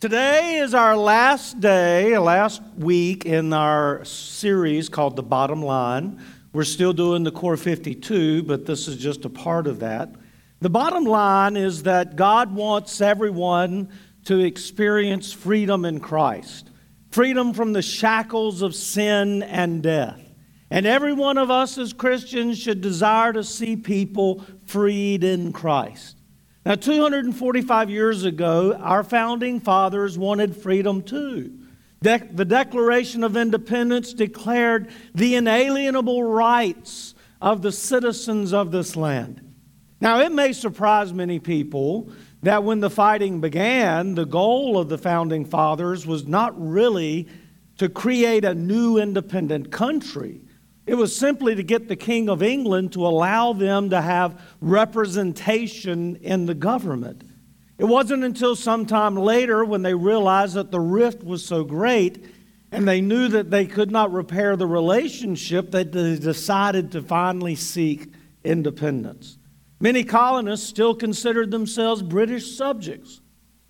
Today 0.00 0.56
is 0.56 0.74
our 0.74 0.96
last 0.96 1.60
day, 1.60 2.16
last 2.16 2.62
week 2.76 3.26
in 3.26 3.52
our 3.52 4.04
series 4.04 4.88
called 4.88 5.16
The 5.16 5.22
Bottom 5.22 5.62
Line. 5.62 6.20
We're 6.52 6.64
still 6.64 6.92
doing 6.92 7.22
the 7.22 7.30
Core 7.30 7.56
52, 7.56 8.44
but 8.44 8.66
this 8.66 8.88
is 8.88 8.96
just 8.96 9.24
a 9.24 9.28
part 9.28 9.66
of 9.66 9.80
that. 9.80 10.14
The 10.60 10.70
bottom 10.70 11.04
line 11.04 11.56
is 11.56 11.84
that 11.84 12.16
God 12.16 12.54
wants 12.54 13.00
everyone 13.00 13.88
to 14.24 14.40
experience 14.40 15.32
freedom 15.32 15.84
in 15.84 16.00
Christ, 16.00 16.70
freedom 17.10 17.54
from 17.54 17.72
the 17.72 17.82
shackles 17.82 18.60
of 18.62 18.74
sin 18.74 19.42
and 19.42 19.82
death. 19.82 20.20
And 20.70 20.86
every 20.86 21.12
one 21.12 21.38
of 21.38 21.50
us 21.50 21.78
as 21.78 21.92
Christians 21.92 22.58
should 22.58 22.80
desire 22.80 23.32
to 23.32 23.42
see 23.42 23.74
people 23.76 24.44
freed 24.66 25.24
in 25.24 25.52
Christ. 25.52 26.19
Now, 26.64 26.74
245 26.74 27.88
years 27.88 28.24
ago, 28.24 28.74
our 28.74 29.02
founding 29.02 29.60
fathers 29.60 30.18
wanted 30.18 30.54
freedom 30.54 31.02
too. 31.02 31.58
De- 32.02 32.28
the 32.32 32.44
Declaration 32.44 33.24
of 33.24 33.36
Independence 33.36 34.12
declared 34.12 34.90
the 35.14 35.36
inalienable 35.36 36.22
rights 36.22 37.14
of 37.40 37.62
the 37.62 37.72
citizens 37.72 38.52
of 38.52 38.72
this 38.72 38.94
land. 38.94 39.54
Now, 40.02 40.20
it 40.20 40.32
may 40.32 40.52
surprise 40.52 41.12
many 41.12 41.38
people 41.38 42.10
that 42.42 42.64
when 42.64 42.80
the 42.80 42.90
fighting 42.90 43.40
began, 43.40 44.14
the 44.14 44.24
goal 44.26 44.78
of 44.78 44.88
the 44.88 44.98
founding 44.98 45.44
fathers 45.44 46.06
was 46.06 46.26
not 46.26 46.54
really 46.60 47.28
to 47.78 47.88
create 47.88 48.44
a 48.44 48.54
new 48.54 48.98
independent 48.98 49.70
country. 49.70 50.40
It 50.90 50.98
was 50.98 51.14
simply 51.14 51.54
to 51.54 51.62
get 51.62 51.86
the 51.86 51.94
King 51.94 52.28
of 52.28 52.42
England 52.42 52.94
to 52.94 53.06
allow 53.06 53.52
them 53.52 53.90
to 53.90 54.00
have 54.00 54.42
representation 54.60 56.16
in 56.16 56.46
the 56.46 56.54
government. 56.54 57.22
It 57.78 57.84
wasn't 57.84 58.24
until 58.24 58.56
sometime 58.56 59.14
later 59.14 59.64
when 59.64 59.82
they 59.82 59.94
realized 59.94 60.54
that 60.54 60.72
the 60.72 60.80
rift 60.80 61.22
was 61.22 61.44
so 61.44 61.62
great 61.62 62.26
and 62.72 62.88
they 62.88 63.00
knew 63.00 63.28
that 63.28 63.52
they 63.52 63.66
could 63.66 63.92
not 63.92 64.12
repair 64.12 64.56
the 64.56 64.66
relationship 64.66 65.70
that 65.70 65.92
they 65.92 66.18
decided 66.18 66.90
to 66.90 67.02
finally 67.02 67.54
seek 67.54 68.12
independence. 68.42 69.38
Many 69.78 70.02
colonists 70.02 70.68
still 70.68 70.96
considered 70.96 71.52
themselves 71.52 72.02
British 72.02 72.56
subjects. 72.56 73.20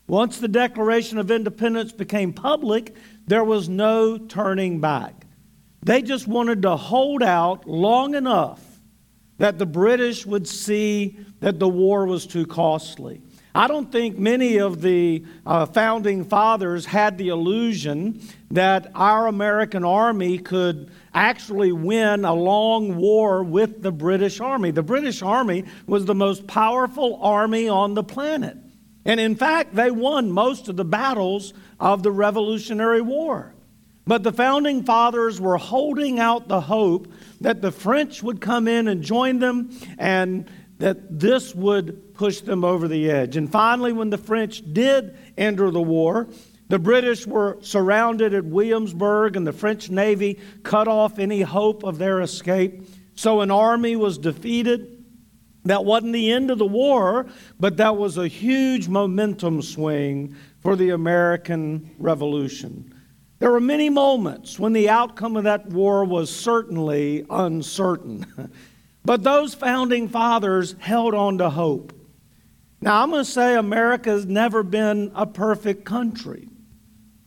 Once 0.07 0.39
the 0.39 0.49
Declaration 0.49 1.19
of 1.19 1.31
Independence 1.31 1.93
became 1.93 2.33
public, 2.33 2.97
there 3.27 3.45
was 3.45 3.69
no 3.69 4.17
turning 4.17 4.81
back. 4.81 5.20
They 5.83 6.03
just 6.03 6.27
wanted 6.27 6.63
to 6.63 6.77
hold 6.77 7.23
out 7.23 7.67
long 7.67 8.15
enough 8.15 8.61
that 9.39 9.59
the 9.59 9.67
British 9.67 10.27
would 10.27 10.47
see 10.47 11.19
that 11.41 11.59
the 11.59 11.69
war 11.69 12.05
was 12.05 12.27
too 12.27 12.47
costly. 12.47 13.23
I 13.55 13.67
don't 13.67 13.91
think 13.91 14.17
many 14.17 14.59
of 14.59 14.81
the 14.81 15.25
uh, 15.45 15.67
founding 15.67 16.25
fathers 16.25 16.87
had 16.87 17.19
the 17.19 17.29
illusion 17.29 18.21
that 18.53 18.93
our 18.95 19.27
American 19.27 19.83
army 19.83 20.39
could 20.39 20.91
actually 21.15 21.73
win 21.73 22.25
a 22.25 22.35
long 22.35 22.97
war 22.97 23.43
with 23.43 23.83
the 23.83 23.91
British 23.91 24.41
army. 24.41 24.71
The 24.71 24.85
British 24.85 25.23
army 25.23 25.65
was 25.87 26.05
the 26.05 26.15
most 26.15 26.47
powerful 26.47 27.19
army 27.21 27.69
on 27.69 27.95
the 27.95 28.05
planet. 28.05 28.57
And 29.05 29.19
in 29.19 29.35
fact, 29.35 29.75
they 29.75 29.91
won 29.91 30.31
most 30.31 30.69
of 30.69 30.77
the 30.77 30.85
battles 30.85 31.53
of 31.81 32.03
the 32.03 32.13
Revolutionary 32.13 33.01
War. 33.01 33.55
But 34.11 34.25
the 34.25 34.33
founding 34.33 34.83
fathers 34.83 35.41
were 35.41 35.57
holding 35.57 36.19
out 36.19 36.49
the 36.49 36.61
hope 36.61 37.13
that 37.43 37.63
the 37.63 37.71
French 37.71 38.25
would 38.25 38.41
come 38.41 38.67
in 38.67 38.89
and 38.89 39.05
join 39.05 39.39
them 39.39 39.71
and 39.99 40.51
that 40.79 41.21
this 41.21 41.55
would 41.55 42.13
push 42.15 42.41
them 42.41 42.65
over 42.65 42.89
the 42.89 43.09
edge. 43.09 43.37
And 43.37 43.49
finally, 43.49 43.93
when 43.93 44.11
the 44.11 44.19
French 44.19 44.65
did 44.73 45.17
enter 45.39 45.71
the 45.71 45.81
war, 45.81 46.27
the 46.67 46.81
British 46.81 47.25
were 47.25 47.59
surrounded 47.61 48.35
at 48.35 48.45
Williamsburg 48.45 49.37
and 49.37 49.47
the 49.47 49.53
French 49.53 49.91
Navy 49.91 50.41
cut 50.65 50.89
off 50.89 51.21
any 51.21 51.43
hope 51.43 51.85
of 51.85 51.99
their 51.99 52.21
escape. 52.21 52.83
So 53.15 53.43
an 53.43 53.53
army 53.53 53.95
was 53.95 54.19
defeated. 54.19 55.05
That 55.67 55.85
wasn't 55.85 56.15
the 56.15 56.33
end 56.33 56.51
of 56.51 56.59
the 56.59 56.67
war, 56.67 57.27
but 57.61 57.77
that 57.77 57.97
was 57.97 58.19
a 58.19 58.27
huge 58.27 58.89
momentum 58.89 59.63
swing 59.63 60.35
for 60.59 60.75
the 60.75 60.91
American 60.91 61.95
Revolution. 61.97 62.90
There 63.41 63.51
were 63.51 63.61
many 63.61 63.89
moments 63.89 64.59
when 64.59 64.75
the 64.75 64.91
outcome 64.91 65.35
of 65.35 65.45
that 65.45 65.67
war 65.67 66.05
was 66.05 66.35
certainly 66.35 67.25
uncertain. 67.31 68.27
but 69.05 69.23
those 69.23 69.55
founding 69.55 70.09
fathers 70.09 70.77
held 70.79 71.15
on 71.15 71.39
to 71.39 71.49
hope. 71.49 71.95
Now, 72.83 73.03
I'm 73.03 73.11
going 73.11 73.25
to 73.25 73.31
say 73.31 73.57
America 73.57 74.11
has 74.11 74.27
never 74.27 74.63
been 74.63 75.11
a 75.15 75.27
perfect 75.27 75.87
country. 75.87 76.49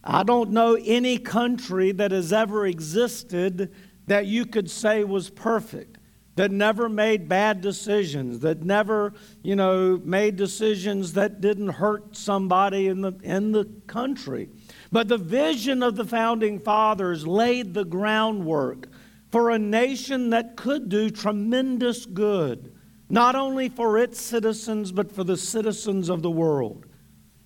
I 0.03 0.21
don't 0.23 0.51
know 0.51 0.77
any 0.83 1.17
country 1.17 1.91
that 1.93 2.11
has 2.11 2.31
ever 2.31 2.67
existed 2.67 3.73
that 4.05 4.27
you 4.27 4.45
could 4.45 4.69
say 4.69 5.03
was 5.03 5.31
perfect, 5.31 5.97
that 6.35 6.51
never 6.51 6.89
made 6.89 7.27
bad 7.27 7.61
decisions, 7.61 8.39
that 8.39 8.63
never, 8.63 9.13
you 9.41 9.55
know, 9.55 9.99
made 10.03 10.35
decisions 10.35 11.13
that 11.13 11.41
didn't 11.41 11.69
hurt 11.69 12.15
somebody 12.15 12.87
in 12.87 13.01
the, 13.01 13.13
in 13.23 13.51
the 13.51 13.65
country. 13.87 14.49
But 14.93 15.07
the 15.07 15.17
vision 15.17 15.81
of 15.81 15.95
the 15.95 16.05
founding 16.05 16.59
fathers 16.59 17.25
laid 17.25 17.73
the 17.73 17.83
groundwork 17.83 18.89
for 19.31 19.49
a 19.49 19.57
nation 19.57 20.29
that 20.29 20.55
could 20.55 20.87
do 20.87 21.09
tremendous 21.09 22.05
good, 22.05 22.75
not 23.09 23.35
only 23.35 23.69
for 23.69 23.97
its 23.97 24.21
citizens, 24.21 24.91
but 24.91 25.11
for 25.11 25.23
the 25.23 25.35
citizens 25.35 26.09
of 26.09 26.21
the 26.21 26.29
world. 26.29 26.85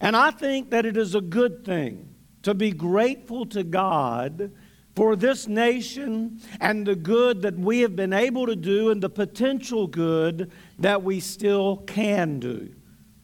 And 0.01 0.13
I 0.13 0.31
think 0.31 0.71
that 0.71 0.85
it 0.85 0.97
is 0.97 1.15
a 1.15 1.21
good 1.21 1.63
thing 1.63 2.13
to 2.41 2.53
be 2.53 2.71
grateful 2.71 3.45
to 3.45 3.63
God 3.63 4.51
for 4.93 5.15
this 5.15 5.47
nation 5.47 6.41
and 6.59 6.85
the 6.85 6.97
good 6.97 7.43
that 7.43 7.57
we 7.57 7.79
have 7.79 7.95
been 7.95 8.11
able 8.11 8.45
to 8.47 8.57
do 8.57 8.91
and 8.91 9.01
the 9.01 9.09
potential 9.09 9.87
good 9.87 10.51
that 10.79 11.01
we 11.01 11.21
still 11.21 11.77
can 11.87 12.39
do. 12.39 12.73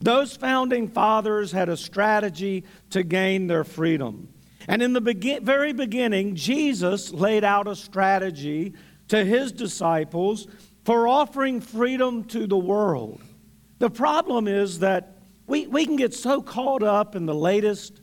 Those 0.04 0.36
founding 0.36 0.90
fathers 0.90 1.54
had 1.54 1.70
a 1.70 1.78
strategy 1.78 2.66
to 2.90 3.04
gain 3.04 3.48
their 3.48 3.64
freedom. 3.64 4.28
And 4.68 4.82
in 4.82 4.92
the 4.92 5.00
begin- 5.00 5.46
very 5.46 5.72
beginning, 5.72 6.36
Jesus 6.36 7.14
laid 7.14 7.46
out 7.46 7.70
a 7.70 7.76
strategy 7.76 8.74
to 9.08 9.24
his 9.24 9.54
disciples 9.54 10.48
for 10.84 11.08
offering 11.08 11.62
freedom 11.62 12.26
to 12.26 12.48
the 12.48 12.58
world. 12.58 13.22
The 13.80 13.90
problem 13.90 14.50
is 14.50 14.80
that 14.80 15.20
we, 15.48 15.68
we 15.68 15.86
can 15.86 15.96
get 15.96 16.14
so 16.14 16.42
caught 16.42 16.84
up 16.84 17.16
in 17.16 17.26
the 17.26 17.36
latest, 17.36 18.02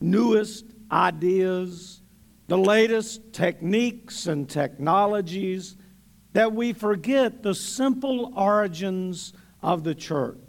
newest 0.00 0.64
ideas, 0.90 2.02
the 2.48 2.58
latest 2.58 3.32
techniques 3.32 4.26
and 4.26 4.48
technologies, 4.48 5.76
that 6.32 6.52
we 6.52 6.72
forget 6.72 7.44
the 7.44 7.54
simple 7.54 8.32
origins 8.36 9.32
of 9.62 9.84
the 9.84 9.94
church. 9.94 10.45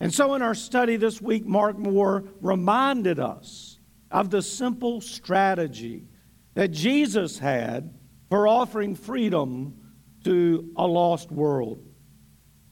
And 0.00 0.12
so, 0.12 0.34
in 0.34 0.40
our 0.40 0.54
study 0.54 0.96
this 0.96 1.20
week, 1.20 1.44
Mark 1.44 1.78
Moore 1.78 2.24
reminded 2.40 3.20
us 3.20 3.78
of 4.10 4.30
the 4.30 4.40
simple 4.40 5.02
strategy 5.02 6.08
that 6.54 6.70
Jesus 6.70 7.38
had 7.38 7.94
for 8.30 8.48
offering 8.48 8.94
freedom 8.94 9.76
to 10.24 10.72
a 10.76 10.86
lost 10.86 11.30
world. 11.30 11.86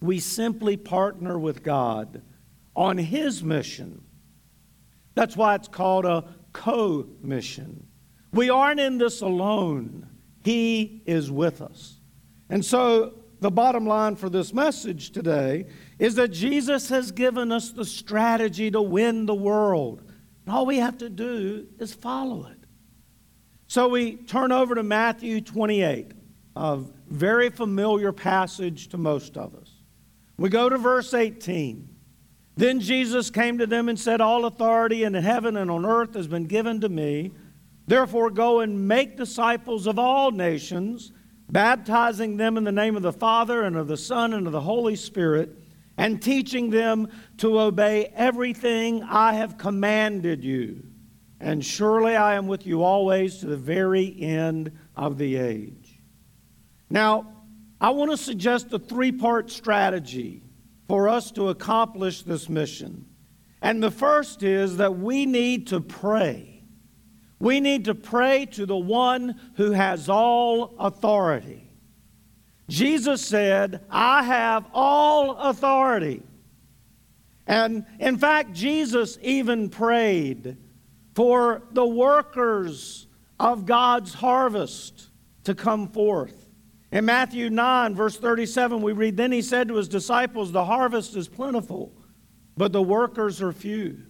We 0.01 0.21
simply 0.21 0.77
partner 0.77 1.39
with 1.39 1.63
God 1.63 2.23
on 2.75 2.97
His 2.97 3.43
mission. 3.43 4.03
That's 5.15 5.37
why 5.37 5.55
it's 5.55 5.69
called 5.69 6.07
a 6.07 6.25
co 6.53 7.09
mission. 7.21 7.87
We 8.33 8.49
aren't 8.49 8.81
in 8.81 8.97
this 8.99 9.21
alone, 9.21 10.09
He 10.45 11.03
is 11.05 11.31
with 11.31 11.61
us. 11.61 12.01
And 12.49 12.65
so, 12.65 13.15
the 13.41 13.51
bottom 13.51 13.87
line 13.87 14.17
for 14.17 14.29
this 14.29 14.53
message 14.53 15.11
today 15.11 15.67
is 15.99 16.17
that 16.17 16.29
Jesus 16.29 16.89
has 16.89 17.13
given 17.13 17.53
us 17.53 17.71
the 17.71 17.85
strategy 17.85 18.71
to 18.71 18.83
win 18.83 19.27
the 19.27 19.35
world. 19.35 20.03
And 20.45 20.55
all 20.55 20.67
we 20.67 20.79
have 20.79 20.99
to 20.99 21.09
do 21.09 21.67
is 21.79 21.95
follow 21.95 22.47
it. 22.47 22.59
So 23.67 23.89
we 23.89 24.17
turn 24.17 24.51
over 24.51 24.75
to 24.75 24.83
Matthew 24.83 25.41
28, 25.41 26.13
a 26.57 26.81
very 27.09 27.51
familiar 27.51 28.13
passage 28.13 28.89
to 28.89 28.99
most 28.99 29.37
of 29.37 29.55
us. 29.55 29.71
We 30.39 30.49
go 30.49 30.69
to 30.69 30.79
verse 30.79 31.13
18. 31.13 31.89
Then 32.57 32.81
Jesus 32.81 33.31
came 33.31 33.59
to 33.59 33.67
them 33.67 33.89
and 33.89 33.99
said, 33.99 34.21
All 34.21 34.47
authority 34.47 35.05
in 35.05 35.15
heaven 35.15 35.57
and 35.57 35.71
on 35.71 35.85
earth 35.85 36.15
has 36.15 36.27
been 36.27 36.47
given 36.47 36.81
to 36.81 36.89
me. 36.89 37.31
Therefore, 37.87 38.31
go 38.31 38.61
and 38.61 38.89
make 38.89 39.17
disciples 39.17 39.87
of 39.87 39.99
all 39.99 40.31
nations, 40.31 41.13
baptizing 41.51 42.37
them 42.37 42.57
in 42.57 42.65
the 42.65 42.73
name 42.73 42.97
of 42.97 43.03
the 43.03 43.13
Father 43.13 43.63
and 43.63 43.77
of 43.77 43.89
the 43.89 43.97
Son 43.97 44.33
and 44.33 44.47
of 44.47 44.53
the 44.53 44.61
Holy 44.61 44.97
Spirit 44.97 45.57
and 45.97 46.23
teaching 46.23 46.71
them 46.71 47.09
to 47.39 47.61
obey 47.61 48.13
everything 48.15 49.03
I 49.03 49.35
have 49.35 49.59
commanded 49.59 50.45
you. 50.45 50.85
And 51.41 51.65
surely 51.65 52.17
I 52.17 52.35
am 52.35 52.47
with 52.47 52.67
you 52.67 52.83
always 52.83 53.39
to 53.39 53.47
the 53.47 53.57
very 53.57 54.21
end 54.21 54.73
of 54.97 55.19
the 55.19 55.37
age. 55.37 56.01
Now, 56.91 57.33
I 57.81 57.91
want 57.91 58.11
to 58.11 58.17
suggest 58.17 58.73
a 58.73 58.79
three 58.79 59.13
part 59.13 59.51
strategy 59.51 60.43
for 60.89 61.09
us 61.09 61.31
to 61.33 61.51
accomplish 61.51 62.23
this 62.23 62.49
mission. 62.49 63.05
And 63.61 63.83
the 63.83 63.91
first 63.91 64.43
is 64.43 64.79
that 64.79 64.99
we 64.99 65.27
need 65.27 65.69
to 65.69 65.81
pray. 65.81 66.48
We 67.41 67.61
need 67.61 67.85
to 67.85 67.95
pray 67.95 68.47
to 68.53 68.67
the 68.67 68.77
one 68.77 69.41
who 69.55 69.73
has 69.73 70.09
all 70.09 70.75
authority. 70.79 71.71
Jesus 72.69 73.25
said, 73.25 73.85
I 73.91 74.23
have 74.25 74.67
all 74.75 75.37
authority. 75.37 76.23
And 77.47 77.87
in 77.99 78.19
fact, 78.19 78.53
Jesus 78.53 79.19
even 79.23 79.71
prayed 79.71 80.59
for 81.15 81.63
the 81.73 81.87
workers 81.87 83.07
of 83.41 83.65
God's 83.65 84.13
harvest 84.15 85.09
to 85.45 85.55
come 85.55 85.89
forth. 85.89 86.49
In 86.91 87.05
Matthew 87.05 87.49
9, 87.51 87.95
verse 87.95 88.17
37, 88.17 88.83
we 88.83 88.93
read, 88.93 89.17
Then 89.17 89.33
he 89.33 89.43
said 89.43 89.69
to 89.69 89.75
his 89.75 89.89
disciples, 89.89 90.53
The 90.53 90.65
harvest 90.65 91.17
is 91.17 91.29
plentiful, 91.29 91.93
but 92.57 92.73
the 92.73 92.83
workers 92.83 93.41
are 93.41 93.53
few. 93.53 94.08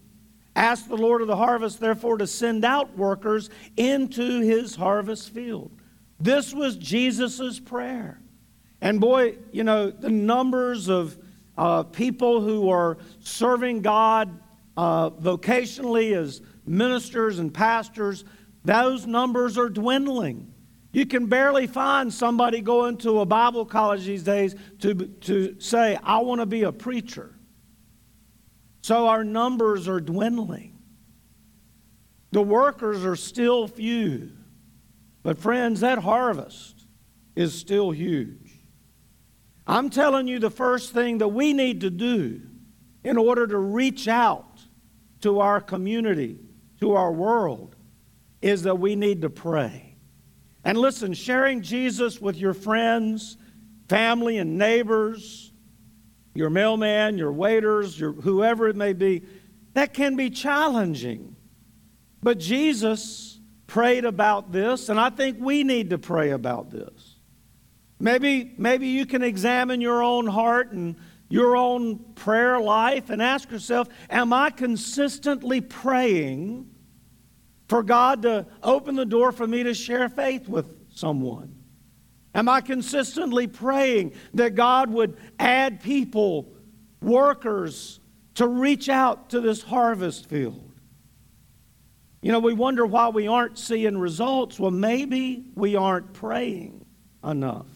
Ask 0.59 0.89
the 0.89 0.97
Lord 0.97 1.23
of 1.23 1.29
the 1.29 1.37
harvest, 1.37 1.79
therefore, 1.79 2.19
to 2.19 2.27
send 2.27 2.65
out 2.65 2.99
workers 2.99 3.49
into 3.77 4.41
his 4.41 4.75
harvest 4.75 5.33
field. 5.33 5.71
This 6.19 6.53
was 6.53 6.77
Jesus' 6.77 7.61
prayer. 7.61 8.21
And 8.81 9.01
boy, 9.01 9.37
you 9.53 9.63
know, 9.63 9.93
the 9.93 10.11
numbers 10.11 10.89
of 10.89 11.17
uh, 11.57 11.85
people 11.85 12.41
who 12.41 12.71
are 12.71 12.99
serving 13.21 13.83
God 13.83 14.37
uh, 14.77 15.11
vocationally 15.11 16.17
as 16.17 16.43
ministers 16.67 17.39
and 17.39 17.55
pastors, 17.55 18.25
those 18.65 19.07
numbers 19.07 19.57
are 19.59 19.69
dwindling. 19.69 20.53
You 20.91 21.07
can 21.07 21.27
barely 21.27 21.69
find 21.69 22.13
somebody 22.13 22.63
going 22.63 22.97
to 22.99 23.21
a 23.21 23.25
Bible 23.25 23.65
college 23.65 24.07
these 24.07 24.25
days 24.25 24.57
to, 24.81 24.95
to 24.95 25.55
say, 25.61 25.97
I 26.03 26.19
want 26.19 26.41
to 26.41 26.47
be 26.47 26.65
a 26.65 26.73
preacher. 26.73 27.38
So 28.89 29.07
our 29.09 29.23
numbers 29.23 29.87
are 29.87 30.01
dwindling. 30.01 30.79
The 32.31 32.41
workers 32.41 33.05
are 33.05 33.17
still 33.17 33.69
few. 33.69 34.33
But, 35.23 35.37
friends, 35.37 35.81
that 35.81 35.99
harvest 35.99 36.87
is 37.37 37.53
still 37.53 37.91
huge. 37.91 38.51
I'm 39.67 39.91
telling 39.91 40.27
you 40.27 40.39
the 40.39 40.49
first 40.49 40.95
thing 40.95 41.19
that 41.19 41.29
we 41.29 41.53
need 41.53 41.83
to 41.83 41.91
do 41.91 42.41
in 43.05 43.19
order 43.19 43.47
to 43.47 43.59
reach 43.59 44.09
out 44.09 44.59
to 45.21 45.41
our 45.41 45.61
community, 45.61 46.39
to 46.81 46.95
our 46.95 47.13
world, 47.13 47.77
is 48.41 48.63
that 48.63 48.79
we 48.79 48.97
need 48.97 49.21
to 49.21 49.29
pray. 49.29 49.97
And 50.65 50.79
listen, 50.79 51.13
sharing 51.13 51.61
Jesus 51.61 52.23
with 52.23 52.39
your 52.39 52.55
friends, 52.55 53.37
family, 53.87 54.39
and 54.39 54.57
neighbors, 54.57 55.48
your 56.35 56.51
mailman, 56.51 57.19
your 57.19 57.33
waiters, 57.33 57.99
your 57.99 58.13
whoever 58.13 58.69
it 58.69 58.77
may 58.77 58.93
be, 58.93 59.25
that 59.75 59.95
can 59.95 60.17
be 60.17 60.31
challenging. 60.31 61.37
But 62.23 62.39
Jesus 62.39 63.39
prayed 63.67 64.05
about 64.05 64.51
this, 64.51 64.89
and 64.89 64.99
I 64.99 65.11
think 65.11 65.39
we 65.41 65.63
need 65.63 65.91
to 65.91 65.99
pray 65.99 66.31
about 66.31 66.71
this. 66.71 67.17
Maybe, 68.01 68.55
maybe 68.57 68.89
you 68.89 69.07
can 69.07 69.23
examine 69.23 69.81
your 69.81 70.03
own 70.03 70.27
heart 70.27 70.73
and 70.73 70.97
your 71.29 71.57
own 71.57 71.99
prayer 72.15 72.61
life 72.61 73.11
and 73.11 73.21
ask 73.21 73.51
yourself 73.51 73.89
Am 74.09 74.33
I 74.33 74.51
consistently 74.51 75.61
praying 75.61 76.71
for 77.69 77.83
God 77.83 78.23
to 78.23 78.47
open 78.63 78.95
the 78.95 79.05
door 79.05 79.33
for 79.33 79.47
me 79.47 79.63
to 79.65 79.75
share 79.75 80.09
faith 80.09 80.49
with 80.49 80.75
someone? 80.95 81.58
Am 82.35 82.49
I 82.49 82.61
consistently 82.61 83.47
praying 83.47 84.13
that 84.35 84.55
God 84.55 84.91
would 84.91 85.17
add 85.39 85.83
people, 85.83 86.53
workers, 87.01 88.01
to 88.35 88.47
reach 88.47 88.89
out 88.89 89.31
to 89.31 89.41
this 89.41 89.63
harvest 89.63 90.29
field? 90.29 90.73
You 92.21 92.33
know, 92.33 92.41
we 92.41 92.53
wonder 92.53 92.85
why 92.85 93.09
we 93.09 93.29
aren't 93.29 93.59
seeing 93.59 93.97
results. 93.97 94.59
Well, 94.59 94.71
maybe 94.71 95.51
we 95.55 95.77
aren't 95.77 96.13
praying 96.13 96.85
enough. 97.25 97.67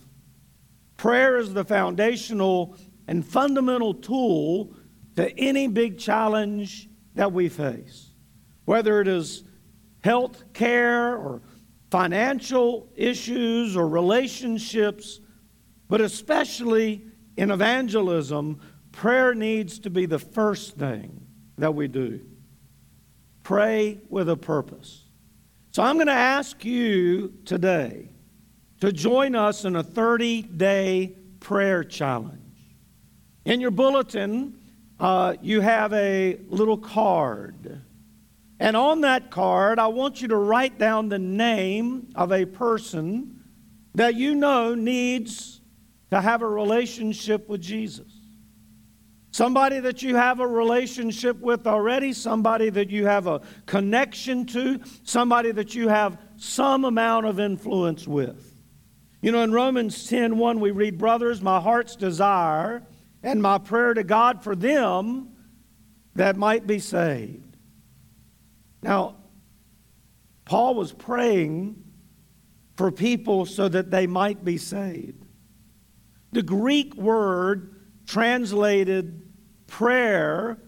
Prayer 0.96 1.38
is 1.38 1.55
the 1.55 1.64
foundational 1.64 2.76
and 3.08 3.26
fundamental 3.26 3.94
tool 3.94 4.75
to 5.16 5.38
any 5.38 5.69
big 5.69 5.98
challenge 5.98 6.88
that 7.14 7.32
we 7.32 7.48
face, 7.48 8.10
whether 8.64 9.00
it 9.00 9.08
is 9.08 9.44
health 10.02 10.44
care 10.52 11.16
or 11.16 11.43
financial 11.93 12.89
issues 12.97 13.77
or 13.77 13.87
relationships, 13.87 15.21
but 15.91 16.00
especially 16.00 17.05
in 17.37 17.50
evangelism, 17.50 18.59
prayer 18.93 19.35
needs 19.35 19.79
to 19.79 19.91
be 19.91 20.06
the 20.06 20.19
first 20.19 20.75
thing 20.79 21.21
that 21.59 21.75
we 21.75 21.87
do. 21.89 22.19
Pray 23.43 24.00
with 24.09 24.31
a 24.31 24.37
purpose. 24.39 25.05
So 25.73 25.83
I'm 25.83 25.97
going 25.97 26.06
to 26.06 26.15
ask 26.15 26.65
you 26.65 27.35
today 27.44 28.09
to 28.81 28.91
join 28.91 29.35
us 29.35 29.67
in 29.67 29.77
a 29.77 29.83
30 29.83 30.43
day 30.44 31.15
prayer 31.41 31.85
challenge. 31.85 32.56
In 33.44 33.61
your 33.61 33.71
bulletin, 33.71 34.59
uh, 34.99 35.35
you 35.43 35.61
have 35.61 35.93
a 35.93 36.39
little 36.49 36.79
card. 36.79 37.83
And 38.60 38.76
on 38.76 39.00
that 39.00 39.31
card, 39.31 39.78
I 39.78 39.88
want 39.88 40.22
you 40.22 40.28
to 40.28 40.37
write 40.37 40.78
down 40.78 41.08
the 41.08 41.19
name 41.19 42.08
of 42.14 42.32
a 42.32 42.44
person 42.44 43.40
that 43.94 44.14
you 44.14 44.34
know 44.34 44.75
needs 44.75 45.60
to 46.10 46.20
have 46.20 46.43
a 46.43 46.49
relationship 46.49 47.49
with 47.49 47.60
Jesus. 47.60 48.12
Somebody 49.32 49.81
that 49.81 50.02
you 50.02 50.14
have 50.14 50.40
a 50.40 50.46
relationship 50.46 51.38
with 51.40 51.66
already, 51.66 52.12
somebody 52.12 52.69
that 52.69 52.90
you 52.90 53.06
have 53.06 53.26
a 53.26 53.40
connection 53.64 54.44
to, 54.46 54.81
somebody 55.05 55.52
that 55.52 55.75
you 55.75 55.88
have 55.88 56.19
some 56.37 56.84
amount 56.84 57.25
of 57.25 57.40
influence 57.40 58.06
with. 58.06 58.55
You 59.22 59.32
know, 59.32 59.43
in 59.43 59.52
Romans 59.52 60.06
10 60.06 60.37
1, 60.37 60.60
we 60.60 60.70
read, 60.70 60.98
Brothers, 60.98 61.40
my 61.40 61.60
heart's 61.60 61.96
desire 61.96 62.82
and 63.22 63.40
my 63.40 63.56
prayer 63.56 63.94
to 63.94 64.05
God 64.05 64.43
for 64.43 64.55
them 64.55 65.31
that 66.14 66.37
might 66.37 66.66
be 66.66 66.78
saved. 66.78 67.51
Now, 68.82 69.17
Paul 70.44 70.75
was 70.75 70.93
praying 70.93 71.82
for 72.76 72.90
people 72.90 73.46
so 73.46 73.69
that 73.69 73.90
they 73.90 74.06
might 74.06 74.44
be 74.44 74.58
saved. 74.58 75.25
The 76.32 76.43
Greek 76.43 76.94
word 76.96 77.81
translated 78.06 79.32
prayer 79.67 80.58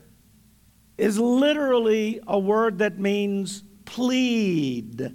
is 0.97 1.19
literally 1.19 2.21
a 2.27 2.39
word 2.39 2.79
that 2.79 2.99
means 2.99 3.65
plead. 3.85 5.15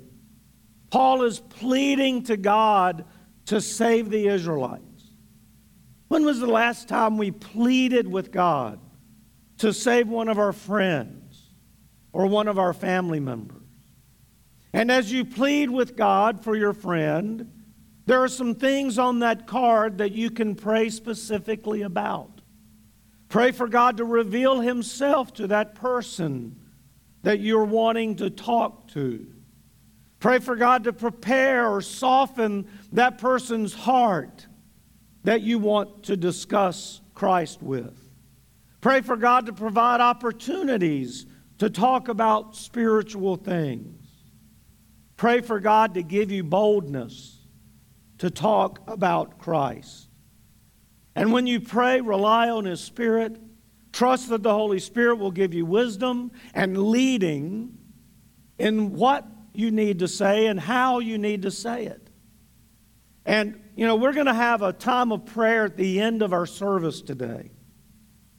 Paul 0.90 1.24
is 1.24 1.40
pleading 1.40 2.24
to 2.24 2.36
God 2.36 3.06
to 3.46 3.62
save 3.62 4.10
the 4.10 4.28
Israelites. 4.28 4.84
When 6.08 6.26
was 6.26 6.40
the 6.40 6.48
last 6.48 6.88
time 6.88 7.18
we 7.18 7.32
pleaded 7.32 8.08
with 8.08 8.32
God 8.32 8.80
to 9.60 9.72
save 9.72 10.08
one 10.08 10.28
of 10.28 10.40
our 10.40 10.54
friends? 10.54 11.19
Or 12.12 12.26
one 12.28 12.48
of 12.48 12.58
our 12.58 12.74
family 12.74 13.20
members. 13.20 13.58
And 14.74 14.92
as 14.92 15.12
you 15.12 15.26
plead 15.26 15.70
with 15.70 15.96
God 15.96 16.44
for 16.44 16.56
your 16.56 16.74
friend, 16.74 17.52
there 18.06 18.24
are 18.24 18.28
some 18.28 18.56
things 18.56 18.98
on 18.98 19.20
that 19.20 19.48
card 19.48 20.00
that 20.00 20.12
you 20.12 20.32
can 20.32 20.56
pray 20.56 20.90
specifically 20.90 21.82
about. 21.82 22.42
Pray 23.30 23.52
for 23.52 23.68
God 23.68 23.98
to 23.98 24.04
reveal 24.04 24.60
Himself 24.60 25.34
to 25.36 25.48
that 25.48 25.76
person 25.76 26.60
that 27.22 27.40
you're 27.40 27.66
wanting 27.66 28.16
to 28.18 28.30
talk 28.30 28.88
to. 28.90 29.28
Pray 30.20 30.40
for 30.40 30.56
God 30.56 30.84
to 30.86 30.94
prepare 30.94 31.70
or 31.70 31.82
soften 31.82 32.68
that 32.92 33.18
person's 33.20 33.74
heart 33.74 34.48
that 35.24 35.42
you 35.42 35.60
want 35.60 36.04
to 36.04 36.18
discuss 36.18 37.02
Christ 37.14 37.62
with. 37.62 37.96
Pray 38.82 39.02
for 39.02 39.18
God 39.18 39.46
to 39.46 39.54
provide 39.54 40.02
opportunities 40.02 41.26
to 41.60 41.70
talk 41.70 42.08
about 42.08 42.56
spiritual 42.56 43.36
things. 43.36 44.08
Pray 45.18 45.42
for 45.42 45.60
God 45.60 45.94
to 45.94 46.02
give 46.02 46.32
you 46.32 46.44
boldness 46.44 47.38
to 48.20 48.30
talk 48.30 48.82
about 48.88 49.40
Christ. 49.40 50.08
And 51.16 51.34
when 51.34 51.48
you 51.48 51.60
pray, 51.60 52.02
rely 52.02 52.50
on 52.50 52.66
His 52.66 52.80
Spirit. 52.80 53.38
Trust 53.92 54.30
that 54.30 54.44
the 54.44 54.54
Holy 54.54 54.80
Spirit 54.80 55.18
will 55.18 55.32
give 55.32 55.54
you 55.54 55.66
wisdom 55.66 56.32
and 56.54 56.78
leading 56.78 57.78
in 58.58 58.94
what 58.94 59.26
you 59.54 59.72
need 59.72 60.00
to 60.00 60.08
say 60.08 60.46
and 60.46 60.60
how 60.60 61.00
you 61.00 61.18
need 61.18 61.42
to 61.42 61.52
say 61.52 61.86
it. 61.86 62.10
And, 63.26 63.62
you 63.76 63.86
know, 63.86 63.96
we're 63.96 64.14
going 64.14 64.28
to 64.28 64.34
have 64.34 64.62
a 64.62 64.72
time 64.72 65.12
of 65.12 65.26
prayer 65.26 65.66
at 65.66 65.76
the 65.76 66.00
end 66.00 66.22
of 66.22 66.32
our 66.32 66.46
service 66.46 67.02
today. 67.02 67.52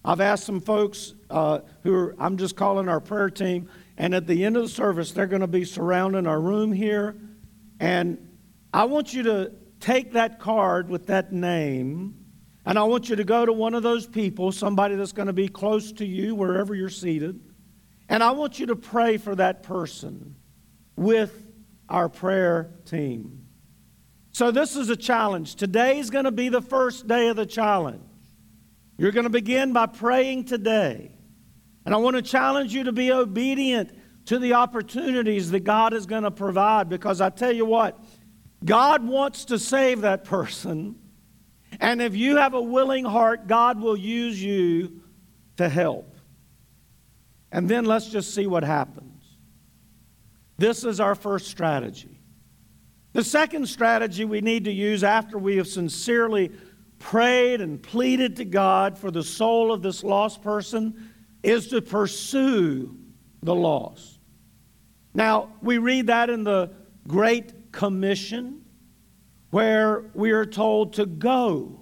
I've 0.04 0.20
asked 0.20 0.44
some 0.44 0.60
folks 0.60 1.14
uh, 1.28 1.60
who 1.82 1.94
are, 1.94 2.16
I'm 2.18 2.36
just 2.36 2.56
calling 2.56 2.88
our 2.88 3.00
prayer 3.00 3.30
team, 3.30 3.68
and 3.98 4.14
at 4.14 4.26
the 4.26 4.44
end 4.44 4.56
of 4.56 4.62
the 4.62 4.68
service, 4.68 5.12
they're 5.12 5.26
going 5.26 5.42
to 5.42 5.46
be 5.46 5.64
surrounding 5.64 6.26
our 6.26 6.40
room 6.40 6.72
here. 6.72 7.16
And 7.78 8.30
I 8.72 8.84
want 8.84 9.12
you 9.12 9.24
to 9.24 9.52
take 9.80 10.12
that 10.12 10.38
card 10.38 10.88
with 10.88 11.06
that 11.08 11.32
name 11.32 12.20
And 12.66 12.78
I 12.78 12.82
want 12.84 13.08
you 13.08 13.16
to 13.16 13.24
go 13.24 13.46
to 13.46 13.52
one 13.52 13.74
of 13.74 13.82
those 13.82 14.06
people, 14.06 14.52
somebody 14.52 14.94
that's 14.94 15.12
going 15.12 15.26
to 15.26 15.32
be 15.32 15.48
close 15.48 15.92
to 15.92 16.06
you, 16.06 16.34
wherever 16.34 16.74
you're 16.74 16.88
seated. 16.90 17.40
And 18.08 18.22
I 18.22 18.32
want 18.32 18.58
you 18.58 18.66
to 18.66 18.76
pray 18.76 19.16
for 19.16 19.34
that 19.36 19.62
person 19.62 20.36
with 20.96 21.32
our 21.88 22.08
prayer 22.08 22.74
team. 22.84 23.46
So, 24.32 24.50
this 24.50 24.76
is 24.76 24.90
a 24.90 24.96
challenge. 24.96 25.56
Today 25.56 25.98
is 25.98 26.10
going 26.10 26.26
to 26.26 26.30
be 26.30 26.48
the 26.48 26.62
first 26.62 27.08
day 27.08 27.28
of 27.28 27.36
the 27.36 27.46
challenge. 27.46 28.02
You're 29.00 29.12
going 29.12 29.24
to 29.24 29.30
begin 29.30 29.72
by 29.72 29.86
praying 29.86 30.44
today. 30.44 31.10
And 31.86 31.94
I 31.94 31.96
want 31.96 32.16
to 32.16 32.22
challenge 32.22 32.74
you 32.74 32.84
to 32.84 32.92
be 32.92 33.10
obedient 33.10 33.98
to 34.26 34.38
the 34.38 34.52
opportunities 34.52 35.52
that 35.52 35.60
God 35.60 35.94
is 35.94 36.04
going 36.04 36.24
to 36.24 36.30
provide 36.30 36.90
because 36.90 37.22
I 37.22 37.30
tell 37.30 37.50
you 37.50 37.64
what, 37.64 37.98
God 38.62 39.02
wants 39.02 39.46
to 39.46 39.58
save 39.58 40.02
that 40.02 40.24
person. 40.24 40.96
And 41.80 42.02
if 42.02 42.14
you 42.14 42.36
have 42.36 42.52
a 42.52 42.60
willing 42.60 43.06
heart, 43.06 43.46
God 43.46 43.80
will 43.80 43.96
use 43.96 44.42
you 44.42 45.00
to 45.56 45.66
help. 45.66 46.14
And 47.50 47.70
then 47.70 47.86
let's 47.86 48.10
just 48.10 48.34
see 48.34 48.46
what 48.46 48.64
happens. 48.64 49.24
This 50.58 50.84
is 50.84 51.00
our 51.00 51.14
first 51.14 51.46
strategy. 51.46 52.20
The 53.14 53.24
second 53.24 53.66
strategy 53.66 54.26
we 54.26 54.42
need 54.42 54.64
to 54.64 54.72
use 54.72 55.02
after 55.02 55.38
we 55.38 55.56
have 55.56 55.68
sincerely 55.68 56.52
prayed 57.00 57.60
and 57.60 57.82
pleaded 57.82 58.36
to 58.36 58.44
God 58.44 58.96
for 58.96 59.10
the 59.10 59.24
soul 59.24 59.72
of 59.72 59.82
this 59.82 60.04
lost 60.04 60.42
person 60.42 61.10
is 61.42 61.66
to 61.68 61.82
pursue 61.82 62.94
the 63.42 63.54
lost. 63.54 64.20
Now, 65.14 65.48
we 65.60 65.78
read 65.78 66.06
that 66.06 66.30
in 66.30 66.44
the 66.44 66.70
Great 67.08 67.72
Commission, 67.72 68.62
where 69.50 70.10
we 70.14 70.30
are 70.30 70.46
told 70.46 70.92
to 70.92 71.06
go, 71.06 71.80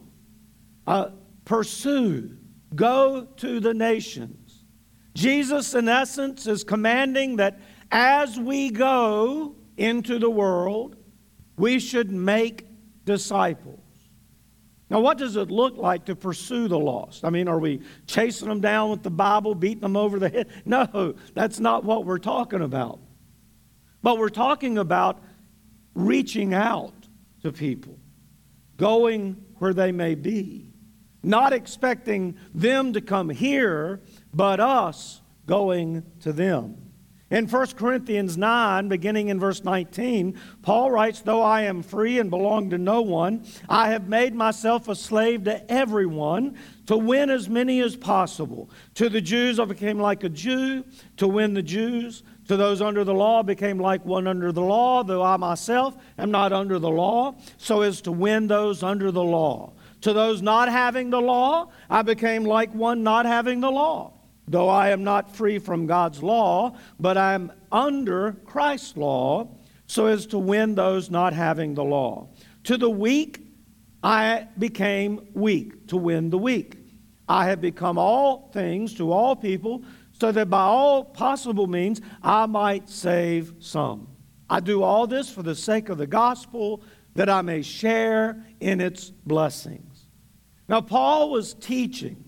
uh, 0.87 1.11
pursue, 1.45 2.37
go 2.75 3.27
to 3.37 3.61
the 3.61 3.75
nations. 3.75 4.65
Jesus, 5.15 5.75
in 5.75 5.89
essence, 5.89 6.47
is 6.47 6.63
commanding 6.63 7.37
that 7.37 7.61
as 7.91 8.39
we 8.39 8.71
go 8.71 9.57
into 9.77 10.19
the 10.19 10.31
world, 10.31 10.97
we 11.57 11.81
should 11.81 12.13
make 12.13 12.67
disciples. 13.05 13.81
Now, 14.91 15.01
what 15.01 15.19
does 15.19 15.37
it 15.37 15.51
look 15.51 15.77
like 15.77 16.07
to 16.07 16.17
pursue 16.17 16.67
the 16.67 16.79
lost? 16.79 17.25
I 17.25 17.31
mean, 17.31 17.47
are 17.47 17.59
we 17.59 17.83
chasing 18.07 18.49
them 18.49 18.61
down 18.61 18.91
with 18.91 19.03
the 19.03 19.11
Bible, 19.11 19.55
beating 19.55 19.83
them 19.83 19.97
over 19.97 20.19
the 20.19 20.31
head? 20.31 20.49
No, 20.65 21.15
that's 21.35 21.61
not 21.61 21.85
what 21.85 22.05
we're 22.05 22.19
talking 22.19 22.63
about. 22.63 23.01
But 24.03 24.19
we're 24.19 24.29
talking 24.29 24.79
about 24.79 25.23
reaching 25.95 26.55
out 26.55 26.95
to 27.43 27.53
people, 27.53 27.99
going 28.77 29.45
where 29.59 29.75
they 29.75 29.93
may 29.93 30.15
be, 30.15 30.73
not 31.23 31.53
expecting 31.53 32.37
them 32.55 32.93
to 32.95 33.01
come 33.01 33.29
here, 33.29 34.01
but 34.33 34.61
us 34.61 35.21
going 35.47 36.05
to 36.21 36.33
them. 36.33 36.88
In 37.31 37.47
1 37.47 37.67
Corinthians 37.77 38.39
9, 38.39 38.89
beginning 38.89 39.29
in 39.29 39.39
verse 39.39 39.63
19, 39.63 40.35
Paul 40.63 40.91
writes, 40.91 41.21
Though 41.21 41.43
I 41.43 41.63
am 41.63 41.83
free 41.83 42.19
and 42.19 42.31
belong 42.31 42.71
to 42.71 42.79
no 42.79 43.03
one, 43.03 43.45
I 43.69 43.91
have 43.91 44.09
made 44.09 44.35
myself 44.35 44.89
a 44.89 44.95
slave 44.95 45.45
to 45.45 45.71
everyone 45.71 46.57
to 46.87 46.97
win 46.97 47.29
as 47.29 47.51
many 47.51 47.81
as 47.81 47.97
possible. 47.97 48.71
To 48.95 49.11
the 49.11 49.21
Jews, 49.21 49.61
I 49.61 49.67
became 49.67 50.01
like 50.01 50.25
a 50.25 50.31
Jew 50.31 50.87
to 51.19 51.29
win 51.29 51.53
the 51.53 51.63
Jews. 51.63 52.23
To 52.49 52.57
those 52.57 52.81
under 52.81 53.05
the 53.05 53.13
law, 53.13 53.41
I 53.41 53.43
became 53.43 53.79
like 53.79 54.07
one 54.07 54.27
under 54.27 54.51
the 54.51 54.63
law, 54.63 55.05
though 55.05 55.23
I 55.23 55.37
myself 55.37 55.99
am 56.17 56.31
not 56.31 56.55
under 56.55 56.79
the 56.79 56.89
law, 56.89 57.37
so 57.59 57.83
as 57.83 58.01
to 58.03 58.13
win 58.13 58.47
those 58.47 58.83
under 58.83 59.13
the 59.13 59.23
law. 59.23 59.75
To 60.01 60.15
those 60.15 60.41
not 60.41 60.71
having 60.71 61.11
the 61.11 61.21
law, 61.21 61.69
I 61.91 62.01
became 62.01 62.45
like 62.45 62.73
one 62.73 63.03
not 63.03 63.27
having 63.27 63.61
the 63.61 63.71
law 63.71 64.18
Though 64.49 64.69
I 64.71 64.91
am 64.91 65.05
not 65.05 65.37
free 65.37 65.59
from 65.59 65.87
God's 65.87 66.23
law, 66.23 66.77
but 66.99 67.19
I 67.19 67.35
am 67.35 67.53
under 67.71 68.33
Christ's 68.47 68.97
law, 68.97 69.55
so 69.87 70.07
as 70.07 70.27
to 70.27 70.39
win 70.39 70.75
those 70.75 71.11
not 71.11 71.35
having 71.35 71.75
the 71.75 71.85
law. 71.85 72.29
To 72.65 72.79
the 72.79 72.89
weak, 72.89 73.47
I 74.03 74.49
became 74.59 75.29
weak 75.35 75.89
to 75.89 75.97
win 75.97 76.31
the 76.31 76.39
weak. 76.39 76.79
I 77.29 77.47
have 77.47 77.61
become 77.61 77.99
all 77.99 78.51
things 78.53 78.95
to 78.95 79.13
all 79.13 79.37
people, 79.37 79.85
so 80.13 80.33
that 80.33 80.49
by 80.49 80.63
all 80.63 81.05
possible 81.05 81.67
means 81.67 82.01
I 82.23 82.47
might 82.47 82.89
save 82.89 83.53
some. 83.61 84.09
I 84.49 84.61
do 84.61 84.83
all 84.83 85.07
this 85.07 85.31
for 85.31 85.43
the 85.43 85.55
sake 85.55 85.91
of 85.91 85.99
the 85.99 86.07
gospel, 86.07 86.83
that 87.15 87.29
I 87.29 87.43
may 87.43 87.61
share 87.63 88.47
in 88.61 88.81
its 88.81 89.11
blessings. 89.11 90.07
Now, 90.69 90.81
Paul 90.81 91.31
was 91.31 91.55
teaching 91.55 92.25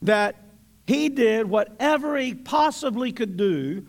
that 0.00 0.36
he 0.86 1.08
did 1.08 1.48
whatever 1.48 2.16
he 2.16 2.34
possibly 2.34 3.12
could 3.12 3.36
do 3.36 3.86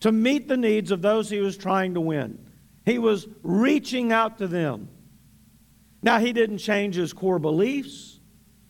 to 0.00 0.12
meet 0.12 0.48
the 0.48 0.56
needs 0.56 0.90
of 0.90 1.02
those 1.02 1.30
he 1.30 1.40
was 1.40 1.56
trying 1.56 1.94
to 1.94 2.00
win. 2.00 2.38
He 2.84 2.98
was 2.98 3.26
reaching 3.42 4.12
out 4.12 4.38
to 4.38 4.46
them. 4.46 4.88
Now, 6.02 6.18
he 6.18 6.34
didn't 6.34 6.58
change 6.58 6.96
his 6.96 7.14
core 7.14 7.38
beliefs. 7.38 8.20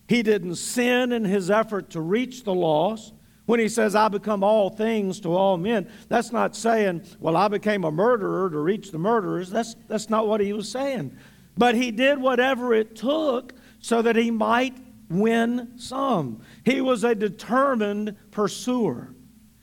He 0.06 0.22
didn't 0.22 0.54
sin 0.56 1.10
in 1.10 1.24
his 1.24 1.50
effort 1.50 1.90
to 1.90 2.00
reach 2.00 2.44
the 2.44 2.54
lost. 2.54 3.12
When 3.46 3.60
he 3.60 3.68
says, 3.68 3.94
I 3.94 4.08
become 4.08 4.42
all 4.42 4.70
things 4.70 5.20
to 5.20 5.34
all 5.34 5.58
men, 5.58 5.90
that's 6.08 6.32
not 6.32 6.56
saying, 6.56 7.04
well, 7.18 7.36
I 7.36 7.48
became 7.48 7.84
a 7.84 7.90
murderer 7.90 8.48
to 8.48 8.58
reach 8.58 8.90
the 8.90 8.98
murderers. 8.98 9.50
That's, 9.50 9.74
that's 9.88 10.08
not 10.08 10.26
what 10.26 10.40
he 10.40 10.52
was 10.52 10.70
saying. 10.70 11.14
But 11.58 11.74
he 11.74 11.90
did 11.90 12.18
whatever 12.18 12.72
it 12.72 12.96
took 12.96 13.52
so 13.80 14.00
that 14.00 14.16
he 14.16 14.30
might 14.30 14.76
win 15.20 15.72
some. 15.76 16.42
He 16.64 16.80
was 16.80 17.04
a 17.04 17.14
determined 17.14 18.16
pursuer. 18.30 19.14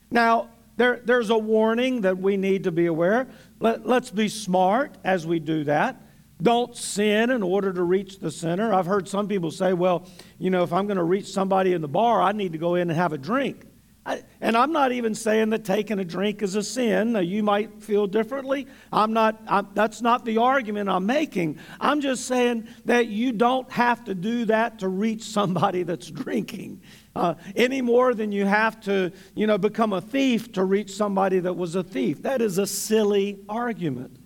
Now, 0.09 0.49
there, 0.77 1.01
there's 1.05 1.29
a 1.29 1.37
warning 1.37 2.01
that 2.01 2.17
we 2.17 2.37
need 2.37 2.63
to 2.63 2.71
be 2.71 2.87
aware. 2.87 3.27
Let, 3.59 3.85
let's 3.85 4.09
be 4.09 4.29
smart 4.29 4.97
as 5.03 5.27
we 5.27 5.39
do 5.39 5.63
that. 5.65 6.01
Don't 6.41 6.75
sin 6.75 7.29
in 7.29 7.43
order 7.43 7.71
to 7.71 7.83
reach 7.83 8.19
the 8.19 8.31
sinner. 8.31 8.73
I've 8.73 8.87
heard 8.87 9.07
some 9.07 9.27
people 9.27 9.51
say, 9.51 9.73
well, 9.73 10.07
you 10.39 10.49
know, 10.49 10.63
if 10.63 10.73
I'm 10.73 10.87
going 10.87 10.97
to 10.97 11.03
reach 11.03 11.27
somebody 11.27 11.73
in 11.73 11.81
the 11.81 11.87
bar, 11.87 12.21
I 12.21 12.31
need 12.31 12.53
to 12.53 12.57
go 12.57 12.75
in 12.75 12.89
and 12.89 12.97
have 12.97 13.13
a 13.13 13.17
drink. 13.17 13.63
I, 14.11 14.23
and 14.41 14.57
I'm 14.57 14.73
not 14.73 14.91
even 14.91 15.15
saying 15.15 15.51
that 15.51 15.63
taking 15.63 15.99
a 15.99 16.03
drink 16.03 16.41
is 16.41 16.55
a 16.55 16.63
sin. 16.63 17.15
You 17.15 17.43
might 17.43 17.81
feel 17.81 18.07
differently. 18.07 18.67
I'm 18.91 19.13
not, 19.13 19.41
I'm, 19.47 19.69
that's 19.73 20.01
not 20.01 20.25
the 20.25 20.37
argument 20.37 20.89
I'm 20.89 21.05
making. 21.05 21.59
I'm 21.79 22.01
just 22.01 22.25
saying 22.25 22.67
that 22.85 23.07
you 23.07 23.31
don't 23.31 23.71
have 23.71 24.03
to 24.05 24.15
do 24.15 24.45
that 24.45 24.79
to 24.79 24.89
reach 24.89 25.23
somebody 25.23 25.83
that's 25.91 26.11
drinking. 26.11 26.81
Uh, 27.15 27.35
any 27.55 27.81
more 27.81 28.13
than 28.13 28.33
you 28.33 28.45
have 28.45 28.81
to, 28.81 29.13
you 29.33 29.47
know, 29.47 29.57
become 29.57 29.93
a 29.93 30.01
thief 30.01 30.51
to 30.53 30.65
reach 30.65 30.91
somebody 30.91 31.39
that 31.39 31.53
was 31.53 31.75
a 31.75 31.83
thief. 31.83 32.21
That 32.23 32.41
is 32.41 32.57
a 32.57 32.67
silly 32.67 33.39
argument. 33.47 34.17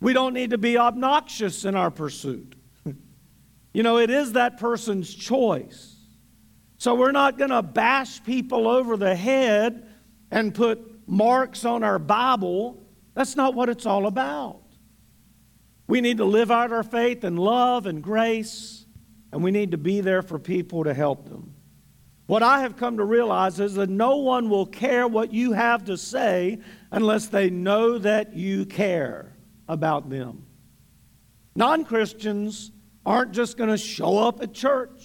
We 0.00 0.12
don't 0.12 0.34
need 0.34 0.50
to 0.50 0.58
be 0.58 0.78
obnoxious 0.78 1.64
in 1.64 1.74
our 1.74 1.90
pursuit. 1.90 2.54
you 3.72 3.82
know, 3.82 3.98
it 3.98 4.10
is 4.10 4.32
that 4.32 4.58
person's 4.58 5.12
choice. 5.12 5.95
So 6.78 6.94
we're 6.94 7.12
not 7.12 7.38
going 7.38 7.50
to 7.50 7.62
bash 7.62 8.22
people 8.24 8.68
over 8.68 8.96
the 8.96 9.14
head 9.14 9.88
and 10.30 10.54
put 10.54 11.08
marks 11.08 11.64
on 11.64 11.82
our 11.82 11.98
Bible. 11.98 12.82
That's 13.14 13.36
not 13.36 13.54
what 13.54 13.68
it's 13.68 13.86
all 13.86 14.06
about. 14.06 14.60
We 15.86 16.00
need 16.00 16.18
to 16.18 16.24
live 16.24 16.50
out 16.50 16.72
our 16.72 16.82
faith 16.82 17.24
in 17.24 17.36
love 17.36 17.86
and 17.86 18.02
grace, 18.02 18.86
and 19.32 19.42
we 19.42 19.50
need 19.50 19.70
to 19.70 19.78
be 19.78 20.00
there 20.00 20.22
for 20.22 20.38
people 20.38 20.84
to 20.84 20.92
help 20.92 21.28
them. 21.28 21.54
What 22.26 22.42
I 22.42 22.60
have 22.60 22.76
come 22.76 22.96
to 22.96 23.04
realize 23.04 23.60
is 23.60 23.74
that 23.74 23.88
no 23.88 24.16
one 24.16 24.50
will 24.50 24.66
care 24.66 25.06
what 25.06 25.32
you 25.32 25.52
have 25.52 25.84
to 25.84 25.96
say 25.96 26.58
unless 26.90 27.28
they 27.28 27.50
know 27.50 27.98
that 27.98 28.34
you 28.34 28.66
care 28.66 29.32
about 29.68 30.10
them. 30.10 30.44
Non 31.54 31.84
Christians 31.84 32.72
aren't 33.04 33.30
just 33.30 33.56
going 33.56 33.70
to 33.70 33.78
show 33.78 34.18
up 34.18 34.42
at 34.42 34.52
church. 34.52 34.95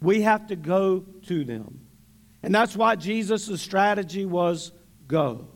We 0.00 0.22
have 0.22 0.48
to 0.48 0.56
go 0.56 1.00
to 1.26 1.44
them. 1.44 1.80
And 2.42 2.54
that's 2.54 2.76
why 2.76 2.96
Jesus' 2.96 3.60
strategy 3.60 4.24
was 4.24 4.72
go. 5.06 5.48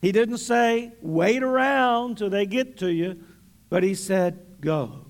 He 0.00 0.12
didn't 0.12 0.38
say, 0.38 0.92
wait 1.00 1.42
around 1.42 2.18
till 2.18 2.30
they 2.30 2.46
get 2.46 2.78
to 2.78 2.92
you, 2.92 3.20
but 3.68 3.82
he 3.82 3.94
said, 3.94 4.60
go. 4.60 5.06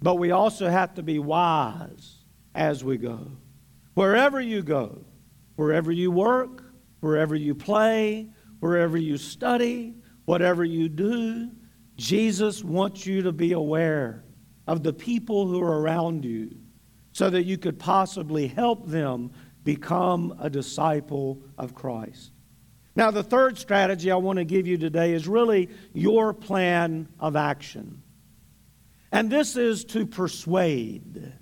But 0.00 0.16
we 0.16 0.30
also 0.30 0.68
have 0.68 0.94
to 0.94 1.02
be 1.02 1.18
wise 1.18 2.24
as 2.54 2.84
we 2.84 2.96
go. 2.96 3.32
Wherever 3.94 4.40
you 4.40 4.62
go, 4.62 5.04
wherever 5.56 5.90
you 5.90 6.10
work, 6.10 6.64
wherever 7.00 7.34
you 7.34 7.54
play, 7.54 8.28
wherever 8.60 8.96
you 8.96 9.16
study, 9.16 9.94
whatever 10.24 10.64
you 10.64 10.88
do, 10.88 11.50
Jesus 11.96 12.64
wants 12.64 13.06
you 13.06 13.22
to 13.22 13.32
be 13.32 13.52
aware 13.52 14.24
of 14.66 14.82
the 14.82 14.92
people 14.92 15.46
who 15.46 15.62
are 15.62 15.80
around 15.80 16.24
you 16.24 16.50
so 17.14 17.30
that 17.30 17.44
you 17.44 17.56
could 17.56 17.78
possibly 17.78 18.46
help 18.48 18.86
them 18.86 19.30
become 19.62 20.36
a 20.38 20.50
disciple 20.50 21.40
of 21.56 21.74
Christ. 21.74 22.32
Now, 22.94 23.10
the 23.10 23.22
third 23.22 23.56
strategy 23.56 24.10
I 24.10 24.16
want 24.16 24.38
to 24.38 24.44
give 24.44 24.66
you 24.66 24.76
today 24.76 25.14
is 25.14 25.26
really 25.26 25.70
your 25.94 26.34
plan 26.34 27.08
of 27.18 27.36
action. 27.36 28.02
And 29.10 29.30
this 29.30 29.56
is 29.56 29.84
to 29.86 30.04
persuade. 30.04 31.32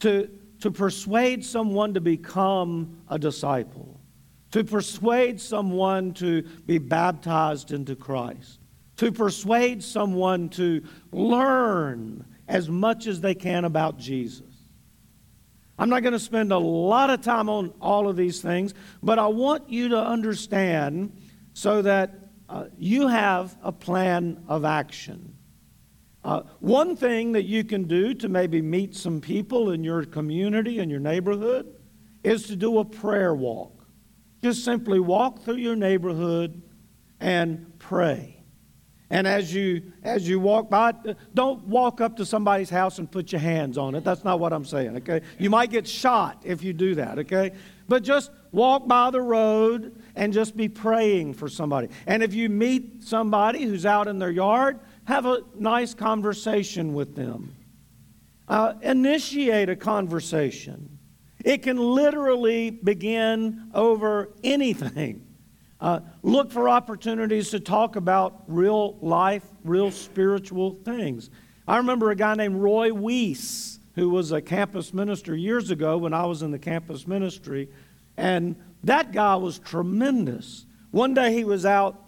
to, 0.00 0.28
to 0.60 0.70
persuade 0.70 1.44
someone 1.44 1.94
to 1.94 2.00
become 2.00 3.02
a 3.08 3.18
disciple, 3.18 4.00
to 4.50 4.64
persuade 4.64 5.40
someone 5.40 6.12
to 6.14 6.42
be 6.66 6.78
baptized 6.78 7.72
into 7.72 7.94
Christ, 7.94 8.58
to 8.96 9.12
persuade 9.12 9.82
someone 9.82 10.48
to 10.50 10.82
learn 11.12 12.24
as 12.48 12.68
much 12.68 13.06
as 13.06 13.20
they 13.20 13.34
can 13.34 13.64
about 13.64 13.98
Jesus. 13.98 14.55
I'm 15.78 15.90
not 15.90 16.02
going 16.02 16.14
to 16.14 16.18
spend 16.18 16.52
a 16.52 16.58
lot 16.58 17.10
of 17.10 17.20
time 17.20 17.48
on 17.48 17.72
all 17.80 18.08
of 18.08 18.16
these 18.16 18.40
things, 18.40 18.72
but 19.02 19.18
I 19.18 19.26
want 19.26 19.68
you 19.68 19.90
to 19.90 19.98
understand 19.98 21.20
so 21.52 21.82
that 21.82 22.14
uh, 22.48 22.66
you 22.78 23.08
have 23.08 23.56
a 23.62 23.72
plan 23.72 24.42
of 24.48 24.64
action. 24.64 25.36
Uh, 26.24 26.42
one 26.60 26.96
thing 26.96 27.32
that 27.32 27.44
you 27.44 27.62
can 27.62 27.84
do 27.84 28.14
to 28.14 28.28
maybe 28.28 28.60
meet 28.60 28.96
some 28.96 29.20
people 29.20 29.70
in 29.70 29.84
your 29.84 30.04
community, 30.04 30.78
in 30.78 30.90
your 30.90 31.00
neighborhood, 31.00 31.72
is 32.24 32.46
to 32.48 32.56
do 32.56 32.78
a 32.78 32.84
prayer 32.84 33.34
walk. 33.34 33.86
Just 34.42 34.64
simply 34.64 34.98
walk 34.98 35.42
through 35.42 35.56
your 35.56 35.76
neighborhood 35.76 36.62
and 37.20 37.78
pray. 37.78 38.35
And 39.08 39.26
as 39.26 39.54
you 39.54 39.92
as 40.02 40.28
you 40.28 40.40
walk 40.40 40.68
by, 40.68 40.92
don't 41.32 41.64
walk 41.64 42.00
up 42.00 42.16
to 42.16 42.26
somebody's 42.26 42.70
house 42.70 42.98
and 42.98 43.10
put 43.10 43.30
your 43.30 43.40
hands 43.40 43.78
on 43.78 43.94
it. 43.94 44.02
That's 44.02 44.24
not 44.24 44.40
what 44.40 44.52
I'm 44.52 44.64
saying, 44.64 44.96
okay? 44.96 45.20
You 45.38 45.48
might 45.48 45.70
get 45.70 45.86
shot 45.86 46.42
if 46.44 46.64
you 46.64 46.72
do 46.72 46.96
that, 46.96 47.20
okay? 47.20 47.52
But 47.88 48.02
just 48.02 48.32
walk 48.50 48.88
by 48.88 49.10
the 49.10 49.20
road 49.20 50.02
and 50.16 50.32
just 50.32 50.56
be 50.56 50.68
praying 50.68 51.34
for 51.34 51.48
somebody. 51.48 51.88
And 52.06 52.22
if 52.22 52.34
you 52.34 52.48
meet 52.48 53.04
somebody 53.04 53.62
who's 53.62 53.86
out 53.86 54.08
in 54.08 54.18
their 54.18 54.30
yard, 54.30 54.80
have 55.04 55.24
a 55.24 55.42
nice 55.54 55.94
conversation 55.94 56.92
with 56.92 57.14
them. 57.14 57.54
Uh, 58.48 58.74
initiate 58.82 59.68
a 59.68 59.76
conversation. 59.76 60.98
It 61.44 61.62
can 61.62 61.76
literally 61.76 62.70
begin 62.70 63.70
over 63.72 64.32
anything. 64.42 65.25
Uh, 65.80 66.00
look 66.22 66.50
for 66.50 66.68
opportunities 66.68 67.50
to 67.50 67.60
talk 67.60 67.96
about 67.96 68.44
real 68.46 68.96
life, 69.00 69.44
real 69.64 69.90
spiritual 69.90 70.78
things. 70.84 71.30
I 71.68 71.76
remember 71.76 72.10
a 72.10 72.16
guy 72.16 72.34
named 72.34 72.56
Roy 72.56 72.92
Weiss, 72.92 73.78
who 73.94 74.08
was 74.08 74.32
a 74.32 74.40
campus 74.40 74.94
minister 74.94 75.34
years 75.34 75.70
ago 75.70 75.98
when 75.98 76.14
I 76.14 76.24
was 76.24 76.42
in 76.42 76.50
the 76.50 76.58
campus 76.58 77.06
ministry, 77.06 77.68
and 78.16 78.56
that 78.84 79.12
guy 79.12 79.36
was 79.36 79.58
tremendous. 79.58 80.64
One 80.92 81.12
day 81.12 81.32
he 81.32 81.44
was 81.44 81.66
out, 81.66 82.00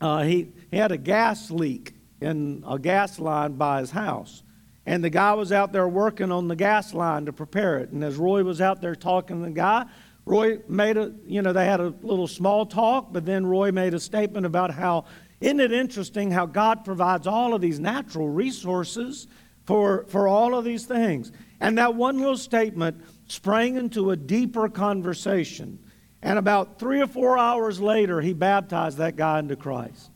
uh, 0.00 0.22
he, 0.22 0.52
he 0.70 0.76
had 0.76 0.92
a 0.92 0.98
gas 0.98 1.50
leak 1.50 1.94
in 2.20 2.62
a 2.66 2.78
gas 2.78 3.18
line 3.18 3.54
by 3.54 3.80
his 3.80 3.90
house. 3.90 4.42
And 4.84 5.02
the 5.02 5.10
guy 5.10 5.32
was 5.34 5.50
out 5.50 5.72
there 5.72 5.88
working 5.88 6.30
on 6.30 6.46
the 6.46 6.54
gas 6.54 6.94
line 6.94 7.26
to 7.26 7.32
prepare 7.32 7.78
it. 7.78 7.90
And 7.90 8.04
as 8.04 8.16
Roy 8.16 8.44
was 8.44 8.60
out 8.60 8.80
there 8.80 8.94
talking 8.94 9.40
to 9.40 9.46
the 9.46 9.50
guy, 9.50 9.86
Roy 10.26 10.58
made 10.68 10.96
a, 10.96 11.12
you 11.24 11.40
know, 11.40 11.52
they 11.52 11.64
had 11.64 11.80
a 11.80 11.94
little 12.02 12.26
small 12.26 12.66
talk, 12.66 13.12
but 13.12 13.24
then 13.24 13.46
Roy 13.46 13.70
made 13.70 13.94
a 13.94 14.00
statement 14.00 14.44
about 14.44 14.72
how, 14.72 15.04
isn't 15.40 15.60
it 15.60 15.72
interesting 15.72 16.32
how 16.32 16.46
God 16.46 16.84
provides 16.84 17.28
all 17.28 17.54
of 17.54 17.60
these 17.60 17.78
natural 17.78 18.28
resources 18.28 19.28
for, 19.66 20.04
for 20.08 20.26
all 20.26 20.56
of 20.56 20.64
these 20.64 20.84
things? 20.84 21.30
And 21.60 21.78
that 21.78 21.94
one 21.94 22.18
little 22.18 22.36
statement 22.36 23.00
sprang 23.28 23.76
into 23.76 24.10
a 24.10 24.16
deeper 24.16 24.68
conversation. 24.68 25.78
And 26.22 26.40
about 26.40 26.80
three 26.80 27.00
or 27.00 27.06
four 27.06 27.38
hours 27.38 27.80
later, 27.80 28.20
he 28.20 28.32
baptized 28.32 28.98
that 28.98 29.14
guy 29.14 29.38
into 29.38 29.54
Christ. 29.54 30.10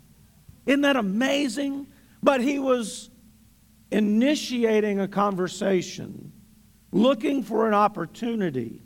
Isn't 0.67 0.81
that 0.81 0.97
amazing? 0.97 1.87
But 2.21 2.41
he 2.41 2.59
was 2.59 3.11
initiating 3.93 4.99
a 4.99 5.07
conversation, 5.07 6.33
looking 6.91 7.45
for 7.45 7.69
an 7.69 7.75
opportunity 7.75 8.83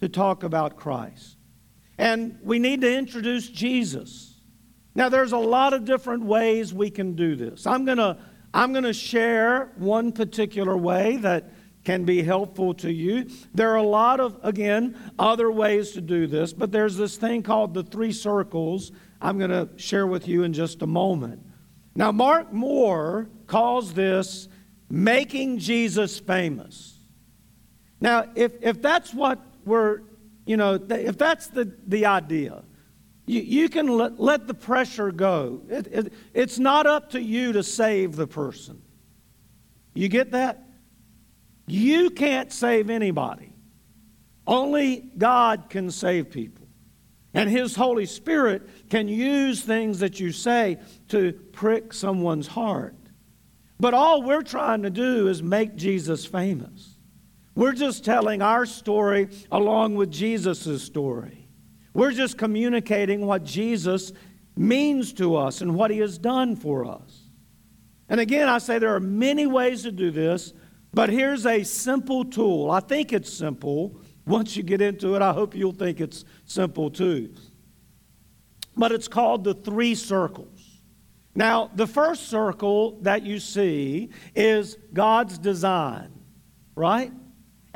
to 0.00 0.08
talk 0.08 0.42
about 0.42 0.76
Christ. 0.76 1.36
And 1.98 2.38
we 2.42 2.58
need 2.58 2.82
to 2.82 2.94
introduce 2.94 3.48
Jesus. 3.48 4.40
Now, 4.94 5.08
there's 5.08 5.32
a 5.32 5.38
lot 5.38 5.72
of 5.72 5.84
different 5.84 6.24
ways 6.24 6.72
we 6.72 6.90
can 6.90 7.14
do 7.14 7.36
this. 7.36 7.66
I'm 7.66 7.84
going 7.84 7.98
to 7.98 8.18
I'm 8.54 8.72
going 8.72 8.84
to 8.84 8.94
share 8.94 9.72
one 9.76 10.12
particular 10.12 10.76
way 10.78 11.18
that 11.18 11.52
can 11.84 12.04
be 12.04 12.22
helpful 12.22 12.72
to 12.74 12.90
you. 12.90 13.28
There 13.54 13.70
are 13.70 13.76
a 13.76 13.82
lot 13.82 14.18
of, 14.18 14.38
again, 14.42 14.96
other 15.18 15.50
ways 15.50 15.92
to 15.92 16.00
do 16.00 16.26
this, 16.26 16.54
but 16.54 16.72
there's 16.72 16.96
this 16.96 17.16
thing 17.16 17.42
called 17.42 17.74
the 17.74 17.82
three 17.82 18.12
circles 18.12 18.92
I'm 19.20 19.38
going 19.38 19.50
to 19.50 19.68
share 19.76 20.06
with 20.06 20.26
you 20.26 20.42
in 20.42 20.54
just 20.54 20.80
a 20.80 20.86
moment. 20.86 21.42
Now, 21.94 22.12
Mark 22.12 22.52
Moore 22.52 23.28
calls 23.46 23.92
this 23.92 24.48
making 24.88 25.58
Jesus 25.58 26.18
famous. 26.18 26.98
Now, 28.00 28.24
if, 28.34 28.52
if 28.62 28.80
that's 28.80 29.12
what 29.14 29.38
we're, 29.66 30.00
you 30.46 30.56
know, 30.56 30.74
if 30.88 31.18
that's 31.18 31.48
the, 31.48 31.70
the 31.86 32.06
idea, 32.06 32.62
you, 33.26 33.40
you 33.40 33.68
can 33.68 33.88
let, 33.88 34.18
let 34.20 34.46
the 34.46 34.54
pressure 34.54 35.10
go. 35.10 35.60
It, 35.68 35.86
it, 35.88 36.12
it's 36.32 36.58
not 36.58 36.86
up 36.86 37.10
to 37.10 37.20
you 37.20 37.52
to 37.52 37.62
save 37.62 38.16
the 38.16 38.26
person. 38.26 38.80
You 39.94 40.08
get 40.08 40.30
that? 40.30 40.62
You 41.66 42.10
can't 42.10 42.52
save 42.52 42.88
anybody. 42.90 43.52
Only 44.46 45.10
God 45.18 45.68
can 45.68 45.90
save 45.90 46.30
people. 46.30 46.68
And 47.34 47.50
His 47.50 47.74
Holy 47.74 48.06
Spirit 48.06 48.88
can 48.88 49.08
use 49.08 49.60
things 49.60 49.98
that 49.98 50.20
you 50.20 50.32
say 50.32 50.78
to 51.08 51.32
prick 51.52 51.92
someone's 51.92 52.46
heart. 52.46 52.94
But 53.78 53.92
all 53.92 54.22
we're 54.22 54.42
trying 54.42 54.82
to 54.82 54.90
do 54.90 55.28
is 55.28 55.42
make 55.42 55.76
Jesus 55.76 56.24
famous. 56.24 56.95
We're 57.56 57.72
just 57.72 58.04
telling 58.04 58.42
our 58.42 58.66
story 58.66 59.28
along 59.50 59.96
with 59.96 60.10
Jesus' 60.10 60.82
story. 60.82 61.48
We're 61.94 62.12
just 62.12 62.36
communicating 62.36 63.26
what 63.26 63.44
Jesus 63.44 64.12
means 64.54 65.14
to 65.14 65.36
us 65.36 65.62
and 65.62 65.74
what 65.74 65.90
he 65.90 65.98
has 65.98 66.18
done 66.18 66.54
for 66.54 66.84
us. 66.84 67.22
And 68.10 68.20
again, 68.20 68.50
I 68.50 68.58
say 68.58 68.78
there 68.78 68.94
are 68.94 69.00
many 69.00 69.46
ways 69.46 69.82
to 69.84 69.90
do 69.90 70.10
this, 70.10 70.52
but 70.92 71.08
here's 71.08 71.46
a 71.46 71.64
simple 71.64 72.26
tool. 72.26 72.70
I 72.70 72.80
think 72.80 73.14
it's 73.14 73.32
simple. 73.32 74.02
Once 74.26 74.54
you 74.54 74.62
get 74.62 74.82
into 74.82 75.14
it, 75.14 75.22
I 75.22 75.32
hope 75.32 75.54
you'll 75.54 75.72
think 75.72 76.00
it's 76.00 76.26
simple 76.44 76.90
too. 76.90 77.32
But 78.76 78.92
it's 78.92 79.08
called 79.08 79.44
the 79.44 79.54
three 79.54 79.94
circles. 79.94 80.82
Now, 81.34 81.70
the 81.74 81.86
first 81.86 82.28
circle 82.28 82.98
that 83.00 83.22
you 83.22 83.38
see 83.38 84.10
is 84.34 84.76
God's 84.92 85.38
design, 85.38 86.12
right? 86.74 87.12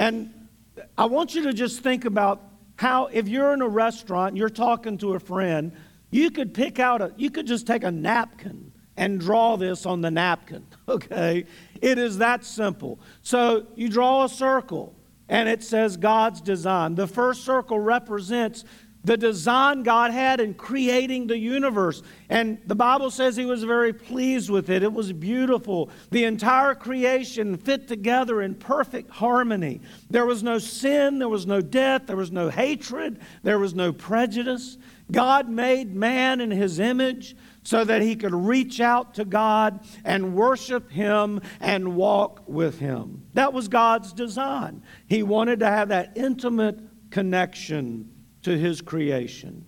And 0.00 0.48
I 0.96 1.04
want 1.04 1.34
you 1.34 1.42
to 1.42 1.52
just 1.52 1.82
think 1.82 2.06
about 2.06 2.42
how, 2.76 3.08
if 3.12 3.28
you're 3.28 3.52
in 3.52 3.60
a 3.60 3.68
restaurant, 3.68 4.34
you're 4.34 4.48
talking 4.48 4.96
to 4.96 5.12
a 5.12 5.20
friend, 5.20 5.72
you 6.10 6.30
could 6.30 6.54
pick 6.54 6.78
out 6.78 7.02
a, 7.02 7.12
you 7.18 7.30
could 7.30 7.46
just 7.46 7.66
take 7.66 7.84
a 7.84 7.90
napkin 7.90 8.72
and 8.96 9.20
draw 9.20 9.56
this 9.56 9.84
on 9.84 10.00
the 10.00 10.10
napkin, 10.10 10.66
okay? 10.88 11.44
It 11.82 11.98
is 11.98 12.16
that 12.16 12.46
simple. 12.46 12.98
So 13.20 13.66
you 13.74 13.90
draw 13.90 14.24
a 14.24 14.28
circle 14.30 14.96
and 15.28 15.50
it 15.50 15.62
says 15.62 15.98
God's 15.98 16.40
design. 16.40 16.94
The 16.94 17.06
first 17.06 17.44
circle 17.44 17.78
represents 17.78 18.64
the 19.02 19.16
design 19.16 19.82
God 19.82 20.10
had 20.10 20.40
in 20.40 20.54
creating 20.54 21.26
the 21.26 21.38
universe. 21.38 22.02
And 22.28 22.58
the 22.66 22.74
Bible 22.74 23.10
says 23.10 23.34
he 23.34 23.46
was 23.46 23.64
very 23.64 23.92
pleased 23.92 24.50
with 24.50 24.68
it. 24.68 24.82
It 24.82 24.92
was 24.92 25.12
beautiful. 25.12 25.90
The 26.10 26.24
entire 26.24 26.74
creation 26.74 27.56
fit 27.56 27.88
together 27.88 28.42
in 28.42 28.54
perfect 28.54 29.10
harmony. 29.10 29.80
There 30.10 30.26
was 30.26 30.42
no 30.42 30.58
sin, 30.58 31.18
there 31.18 31.28
was 31.28 31.46
no 31.46 31.60
death, 31.60 32.02
there 32.06 32.16
was 32.16 32.30
no 32.30 32.50
hatred, 32.50 33.20
there 33.42 33.58
was 33.58 33.74
no 33.74 33.92
prejudice. 33.92 34.76
God 35.10 35.48
made 35.48 35.94
man 35.94 36.40
in 36.40 36.50
his 36.50 36.78
image 36.78 37.34
so 37.62 37.84
that 37.84 38.02
he 38.02 38.16
could 38.16 38.34
reach 38.34 38.80
out 38.80 39.14
to 39.14 39.24
God 39.24 39.80
and 40.04 40.34
worship 40.34 40.90
him 40.90 41.40
and 41.60 41.96
walk 41.96 42.42
with 42.46 42.78
him. 42.78 43.22
That 43.34 43.52
was 43.52 43.68
God's 43.68 44.12
design. 44.12 44.82
He 45.08 45.22
wanted 45.22 45.60
to 45.60 45.66
have 45.66 45.88
that 45.88 46.12
intimate 46.16 46.78
connection 47.10 48.08
to 48.42 48.56
his 48.58 48.80
creation. 48.80 49.64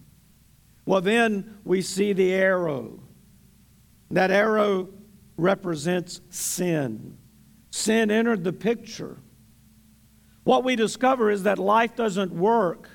Well, 0.85 1.00
then 1.00 1.58
we 1.64 1.82
see 1.82 2.12
the 2.12 2.32
arrow. 2.32 3.00
That 4.11 4.30
arrow 4.30 4.88
represents 5.37 6.20
sin. 6.30 7.18
Sin 7.70 8.11
entered 8.11 8.44
the 8.44 8.52
picture. 8.52 9.18
What 10.44 10.64
we 10.64 10.76
discover 10.76 11.30
is 11.30 11.44
that 11.44 11.58
life 11.58 11.94
doesn't 11.94 12.32
work 12.32 12.90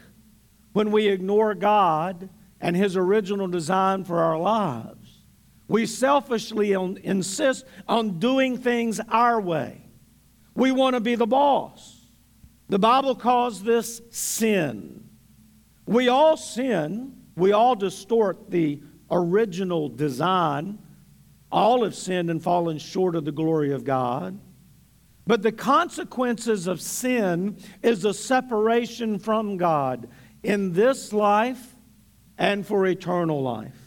when 0.73 0.91
we 0.91 1.07
ignore 1.07 1.55
God 1.55 2.29
and 2.59 2.75
His 2.75 2.97
original 2.97 3.47
design 3.47 4.03
for 4.03 4.19
our 4.19 4.37
lives. 4.37 5.23
We 5.67 5.85
selfishly 5.85 6.73
insist 6.73 7.65
on 7.87 8.19
doing 8.19 8.57
things 8.57 8.99
our 9.09 9.39
way. 9.41 9.81
We 10.55 10.71
want 10.71 10.95
to 10.95 10.99
be 10.99 11.15
the 11.15 11.27
boss. 11.27 12.05
The 12.69 12.79
Bible 12.79 13.15
calls 13.15 13.63
this 13.63 14.01
sin. 14.11 15.06
We 15.87 16.09
all 16.09 16.37
sin, 16.37 17.13
we 17.35 17.53
all 17.53 17.75
distort 17.75 18.51
the 18.51 18.81
original 19.09 19.89
design. 19.89 20.79
All 21.49 21.85
have 21.85 21.95
sinned 21.95 22.29
and 22.29 22.43
fallen 22.43 22.77
short 22.77 23.15
of 23.15 23.23
the 23.23 23.31
glory 23.31 23.71
of 23.71 23.85
God. 23.85 24.37
But 25.25 25.43
the 25.43 25.51
consequences 25.51 26.67
of 26.67 26.81
sin 26.81 27.57
is 27.81 28.03
a 28.03 28.13
separation 28.13 29.17
from 29.17 29.55
God 29.57 30.09
in 30.43 30.73
this 30.73 31.13
life 31.13 31.75
and 32.37 32.65
for 32.67 32.85
eternal 32.85 33.41
life. 33.41 33.77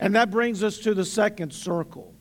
And 0.00 0.14
that 0.14 0.30
brings 0.30 0.62
us 0.62 0.78
to 0.78 0.94
the 0.94 1.04
second 1.04 1.52
circle. 1.52 2.14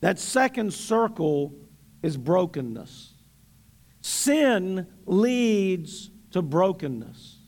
That 0.00 0.18
second 0.18 0.72
circle 0.72 1.54
is 2.02 2.16
brokenness. 2.16 3.14
Sin 4.00 4.86
leads 5.06 6.10
to 6.32 6.42
brokenness. 6.42 7.38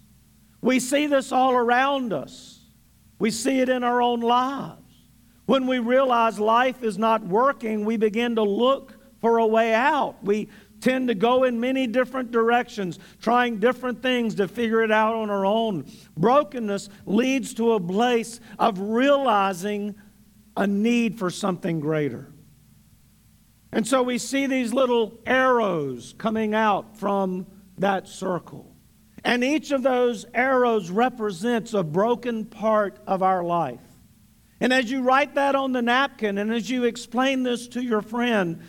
We 0.60 0.80
see 0.80 1.06
this 1.06 1.32
all 1.32 1.54
around 1.54 2.12
us. 2.12 2.60
We 3.18 3.30
see 3.30 3.60
it 3.60 3.68
in 3.68 3.84
our 3.84 4.02
own 4.02 4.20
lives. 4.20 4.78
When 5.46 5.66
we 5.66 5.78
realize 5.78 6.38
life 6.38 6.82
is 6.82 6.98
not 6.98 7.26
working, 7.26 7.84
we 7.84 7.96
begin 7.96 8.36
to 8.36 8.42
look 8.42 8.94
for 9.20 9.38
a 9.38 9.46
way 9.46 9.74
out. 9.74 10.22
We 10.24 10.48
tend 10.80 11.08
to 11.08 11.14
go 11.14 11.44
in 11.44 11.60
many 11.60 11.86
different 11.86 12.30
directions, 12.30 12.98
trying 13.20 13.58
different 13.58 14.02
things 14.02 14.34
to 14.36 14.48
figure 14.48 14.82
it 14.82 14.90
out 14.90 15.14
on 15.14 15.30
our 15.30 15.46
own. 15.46 15.90
Brokenness 16.16 16.88
leads 17.06 17.54
to 17.54 17.72
a 17.72 17.80
place 17.80 18.40
of 18.58 18.78
realizing 18.78 19.94
a 20.56 20.66
need 20.66 21.18
for 21.18 21.30
something 21.30 21.80
greater. 21.80 22.32
And 23.72 23.86
so 23.86 24.02
we 24.02 24.18
see 24.18 24.46
these 24.46 24.74
little 24.74 25.18
arrows 25.24 26.14
coming 26.18 26.54
out 26.54 26.98
from 26.98 27.46
that 27.78 28.06
circle. 28.06 28.71
And 29.24 29.44
each 29.44 29.70
of 29.70 29.82
those 29.82 30.26
arrows 30.34 30.90
represents 30.90 31.74
a 31.74 31.82
broken 31.82 32.44
part 32.44 32.98
of 33.06 33.22
our 33.22 33.44
life. 33.44 33.80
And 34.60 34.72
as 34.72 34.90
you 34.90 35.02
write 35.02 35.34
that 35.34 35.54
on 35.54 35.72
the 35.72 35.82
napkin 35.82 36.38
and 36.38 36.52
as 36.52 36.70
you 36.70 36.84
explain 36.84 37.42
this 37.42 37.68
to 37.68 37.82
your 37.82 38.02
friend, 38.02 38.60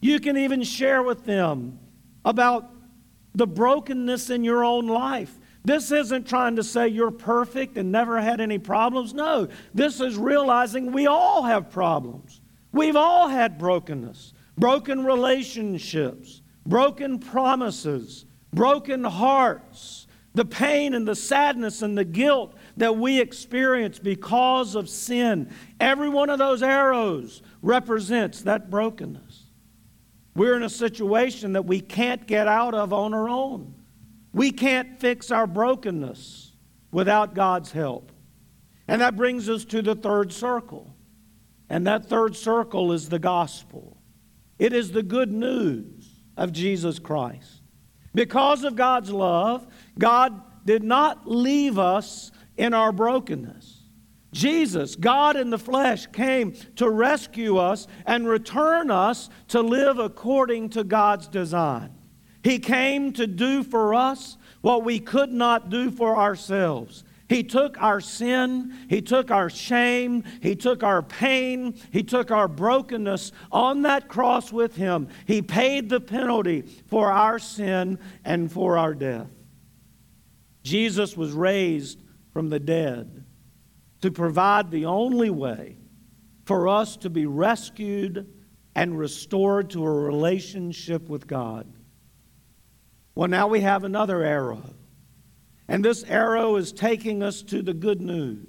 you 0.00 0.20
can 0.20 0.36
even 0.36 0.62
share 0.62 1.02
with 1.02 1.24
them 1.24 1.78
about 2.24 2.70
the 3.34 3.46
brokenness 3.46 4.30
in 4.30 4.44
your 4.44 4.64
own 4.64 4.86
life. 4.86 5.34
This 5.64 5.90
isn't 5.90 6.28
trying 6.28 6.56
to 6.56 6.62
say 6.62 6.88
you're 6.88 7.10
perfect 7.10 7.76
and 7.76 7.92
never 7.92 8.20
had 8.20 8.40
any 8.40 8.58
problems. 8.58 9.12
No, 9.12 9.48
this 9.74 10.00
is 10.00 10.16
realizing 10.16 10.92
we 10.92 11.06
all 11.06 11.42
have 11.42 11.70
problems. 11.70 12.40
We've 12.72 12.96
all 12.96 13.28
had 13.28 13.58
brokenness, 13.58 14.32
broken 14.56 15.04
relationships, 15.04 16.42
broken 16.64 17.18
promises, 17.18 18.24
broken 18.52 19.04
hearts, 19.04 19.97
the 20.38 20.44
pain 20.44 20.94
and 20.94 21.06
the 21.06 21.16
sadness 21.16 21.82
and 21.82 21.98
the 21.98 22.04
guilt 22.04 22.54
that 22.76 22.96
we 22.96 23.20
experience 23.20 23.98
because 23.98 24.76
of 24.76 24.88
sin. 24.88 25.52
Every 25.80 26.08
one 26.08 26.30
of 26.30 26.38
those 26.38 26.62
arrows 26.62 27.42
represents 27.60 28.42
that 28.42 28.70
brokenness. 28.70 29.46
We're 30.36 30.56
in 30.56 30.62
a 30.62 30.70
situation 30.70 31.54
that 31.54 31.64
we 31.64 31.80
can't 31.80 32.24
get 32.24 32.46
out 32.46 32.72
of 32.72 32.92
on 32.92 33.14
our 33.14 33.28
own. 33.28 33.74
We 34.32 34.52
can't 34.52 35.00
fix 35.00 35.32
our 35.32 35.48
brokenness 35.48 36.52
without 36.92 37.34
God's 37.34 37.72
help. 37.72 38.12
And 38.86 39.00
that 39.00 39.16
brings 39.16 39.48
us 39.48 39.64
to 39.64 39.82
the 39.82 39.96
third 39.96 40.32
circle. 40.32 40.94
And 41.68 41.84
that 41.88 42.06
third 42.06 42.36
circle 42.36 42.92
is 42.92 43.08
the 43.08 43.18
gospel. 43.18 43.96
It 44.60 44.72
is 44.72 44.92
the 44.92 45.02
good 45.02 45.32
news 45.32 46.08
of 46.36 46.52
Jesus 46.52 47.00
Christ. 47.00 47.57
Because 48.14 48.64
of 48.64 48.76
God's 48.76 49.10
love, 49.10 49.66
God 49.98 50.42
did 50.64 50.82
not 50.82 51.28
leave 51.28 51.78
us 51.78 52.30
in 52.56 52.74
our 52.74 52.92
brokenness. 52.92 53.76
Jesus, 54.32 54.96
God 54.96 55.36
in 55.36 55.50
the 55.50 55.58
flesh, 55.58 56.06
came 56.08 56.52
to 56.76 56.90
rescue 56.90 57.56
us 57.56 57.86
and 58.04 58.28
return 58.28 58.90
us 58.90 59.30
to 59.48 59.62
live 59.62 59.98
according 59.98 60.70
to 60.70 60.84
God's 60.84 61.28
design. 61.28 61.94
He 62.42 62.58
came 62.58 63.12
to 63.14 63.26
do 63.26 63.62
for 63.62 63.94
us 63.94 64.36
what 64.60 64.84
we 64.84 64.98
could 64.98 65.32
not 65.32 65.70
do 65.70 65.90
for 65.90 66.16
ourselves. 66.16 67.04
He 67.28 67.42
took 67.42 67.80
our 67.80 68.00
sin, 68.00 68.74
He 68.88 69.02
took 69.02 69.30
our 69.30 69.50
shame, 69.50 70.24
He 70.40 70.56
took 70.56 70.82
our 70.82 71.02
pain, 71.02 71.78
He 71.92 72.02
took 72.02 72.30
our 72.30 72.48
brokenness 72.48 73.32
on 73.52 73.82
that 73.82 74.08
cross 74.08 74.50
with 74.50 74.76
Him. 74.76 75.08
He 75.26 75.42
paid 75.42 75.90
the 75.90 76.00
penalty 76.00 76.62
for 76.86 77.12
our 77.12 77.38
sin 77.38 77.98
and 78.24 78.50
for 78.50 78.78
our 78.78 78.94
death. 78.94 79.28
Jesus 80.62 81.16
was 81.16 81.32
raised 81.32 82.02
from 82.32 82.48
the 82.48 82.60
dead 82.60 83.24
to 84.00 84.10
provide 84.10 84.70
the 84.70 84.86
only 84.86 85.30
way 85.30 85.76
for 86.44 86.68
us 86.68 86.96
to 86.98 87.10
be 87.10 87.26
rescued 87.26 88.32
and 88.74 88.98
restored 88.98 89.70
to 89.70 89.84
a 89.84 89.90
relationship 89.90 91.08
with 91.08 91.26
God. 91.26 91.66
Well, 93.14 93.28
now 93.28 93.48
we 93.48 93.60
have 93.60 93.84
another 93.84 94.22
arrow. 94.22 94.62
And 95.68 95.84
this 95.84 96.02
arrow 96.04 96.56
is 96.56 96.72
taking 96.72 97.22
us 97.22 97.42
to 97.42 97.62
the 97.62 97.74
good 97.74 98.00
news. 98.00 98.46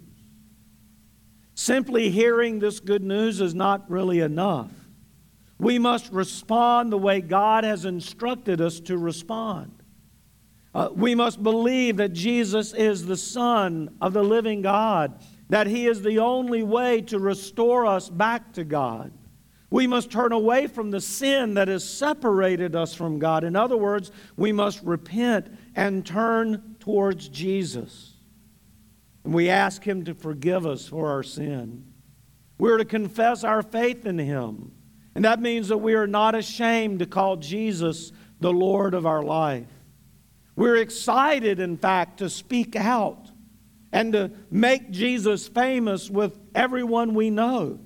Simply 1.53 2.09
hearing 2.09 2.59
this 2.59 2.79
good 2.79 3.03
news 3.03 3.41
is 3.41 3.53
not 3.53 3.89
really 3.91 4.21
enough. 4.21 4.71
We 5.59 5.77
must 5.77 6.09
respond 6.13 6.91
the 6.91 6.97
way 6.97 7.19
God 7.19 7.65
has 7.65 7.83
instructed 7.83 8.61
us 8.61 8.79
to 8.81 8.97
respond. 8.97 9.83
Uh, 10.73 10.89
we 10.93 11.15
must 11.15 11.43
believe 11.43 11.97
that 11.97 12.13
Jesus 12.13 12.73
is 12.73 13.05
the 13.05 13.17
Son 13.17 13.97
of 13.99 14.13
the 14.13 14.23
living 14.23 14.61
God 14.61 15.19
that 15.49 15.67
He 15.67 15.87
is 15.87 16.01
the 16.01 16.19
only 16.19 16.63
way 16.63 17.01
to 17.01 17.19
restore 17.19 17.85
us 17.85 18.07
back 18.07 18.53
to 18.53 18.63
God. 18.63 19.11
We 19.71 19.85
must 19.85 20.11
turn 20.11 20.31
away 20.31 20.67
from 20.67 20.89
the 20.89 21.01
sin 21.01 21.55
that 21.55 21.67
has 21.67 21.87
separated 21.87 22.75
us 22.75 22.93
from 22.93 23.19
God. 23.19 23.43
In 23.43 23.55
other 23.55 23.77
words, 23.77 24.11
we 24.35 24.51
must 24.51 24.81
repent 24.83 25.47
and 25.75 26.05
turn 26.05 26.68
towards 26.89 27.29
Jesus. 27.29 28.15
And 29.23 29.31
we 29.31 29.47
ask 29.47 29.83
Him 29.83 30.05
to 30.05 30.15
forgive 30.15 30.65
us 30.65 30.87
for 30.87 31.11
our 31.11 31.21
sin. 31.21 31.85
We're 32.57 32.79
to 32.79 32.85
confess 32.85 33.43
our 33.43 33.61
faith 33.61 34.07
in 34.07 34.17
Him. 34.17 34.71
And 35.13 35.23
that 35.23 35.39
means 35.39 35.67
that 35.67 35.77
we 35.77 35.93
are 35.93 36.07
not 36.07 36.33
ashamed 36.33 36.97
to 36.97 37.05
call 37.05 37.35
Jesus 37.35 38.11
the 38.39 38.51
Lord 38.51 38.95
of 38.95 39.05
our 39.05 39.21
life. 39.21 39.67
We're 40.55 40.77
excited, 40.77 41.59
in 41.59 41.77
fact, 41.77 42.17
to 42.19 42.29
speak 42.29 42.75
out 42.75 43.29
and 43.91 44.11
to 44.13 44.31
make 44.49 44.89
Jesus 44.89 45.47
famous 45.47 46.09
with 46.09 46.39
everyone 46.55 47.13
we 47.13 47.29
know 47.29 47.79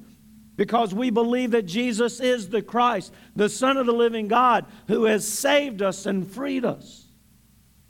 because 0.55 0.93
we 0.93 1.09
believe 1.09 1.51
that 1.51 1.65
Jesus 1.65 2.21
is 2.21 2.47
the 2.47 2.61
Christ, 2.61 3.13
the 3.35 3.49
Son 3.49 3.75
of 3.75 3.85
the 3.85 3.91
living 3.91 4.29
God, 4.29 4.65
who 4.87 5.03
has 5.05 5.27
saved 5.27 5.81
us 5.81 6.05
and 6.05 6.25
freed 6.25 6.63
us. 6.63 7.02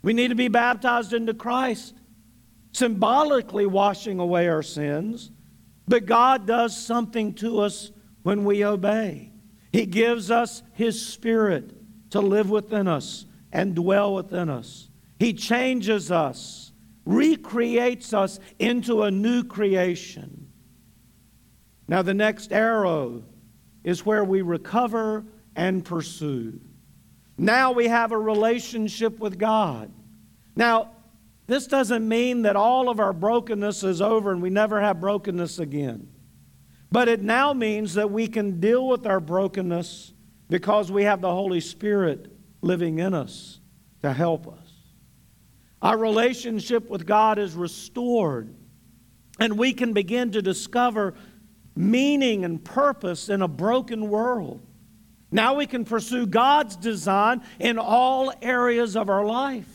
We 0.04 0.12
need 0.12 0.28
to 0.28 0.36
be 0.36 0.48
baptized 0.48 1.12
into 1.12 1.34
Christ, 1.34 1.94
symbolically 2.70 3.66
washing 3.66 4.20
away 4.20 4.48
our 4.48 4.62
sins, 4.62 5.32
but 5.88 6.06
God 6.06 6.46
does 6.46 6.76
something 6.76 7.34
to 7.34 7.60
us 7.60 7.90
when 8.22 8.44
we 8.44 8.64
obey. 8.64 9.32
He 9.72 9.86
gives 9.86 10.30
us 10.30 10.62
His 10.74 11.04
Spirit 11.04 11.74
to 12.10 12.20
live 12.20 12.50
within 12.50 12.86
us 12.86 13.26
and 13.50 13.74
dwell 13.74 14.14
within 14.14 14.48
us. 14.48 14.88
He 15.18 15.32
changes 15.32 16.12
us 16.12 16.70
recreates 17.04 18.12
us 18.12 18.40
into 18.58 19.02
a 19.02 19.10
new 19.10 19.44
creation. 19.44 20.48
Now, 21.86 22.02
the 22.02 22.14
next 22.14 22.52
arrow 22.52 23.24
is 23.82 24.06
where 24.06 24.24
we 24.24 24.42
recover 24.42 25.24
and 25.54 25.84
pursue. 25.84 26.60
Now 27.36 27.72
we 27.72 27.88
have 27.88 28.12
a 28.12 28.18
relationship 28.18 29.18
with 29.18 29.38
God. 29.38 29.90
Now, 30.56 30.90
this 31.46 31.66
doesn't 31.66 32.06
mean 32.08 32.42
that 32.42 32.56
all 32.56 32.88
of 32.88 33.00
our 33.00 33.12
brokenness 33.12 33.82
is 33.82 34.00
over 34.00 34.32
and 34.32 34.40
we 34.40 34.50
never 34.50 34.80
have 34.80 35.00
brokenness 35.00 35.58
again. 35.58 36.08
But 36.90 37.08
it 37.08 37.22
now 37.22 37.52
means 37.52 37.94
that 37.94 38.10
we 38.10 38.28
can 38.28 38.60
deal 38.60 38.86
with 38.86 39.06
our 39.06 39.20
brokenness 39.20 40.12
because 40.48 40.92
we 40.92 41.04
have 41.04 41.20
the 41.20 41.30
Holy 41.30 41.60
Spirit 41.60 42.30
living 42.62 42.98
in 42.98 43.14
us 43.14 43.60
to 44.02 44.12
help 44.12 44.46
us. 44.46 44.70
Our 45.82 45.98
relationship 45.98 46.88
with 46.88 47.04
God 47.04 47.38
is 47.38 47.54
restored, 47.54 48.54
and 49.38 49.58
we 49.58 49.72
can 49.72 49.92
begin 49.92 50.32
to 50.32 50.40
discover 50.40 51.14
meaning 51.76 52.44
and 52.44 52.64
purpose 52.64 53.28
in 53.28 53.42
a 53.42 53.48
broken 53.48 54.08
world. 54.08 54.64
Now 55.34 55.54
we 55.54 55.66
can 55.66 55.84
pursue 55.84 56.26
God's 56.26 56.76
design 56.76 57.42
in 57.58 57.76
all 57.76 58.32
areas 58.40 58.96
of 58.96 59.10
our 59.10 59.24
life. 59.24 59.68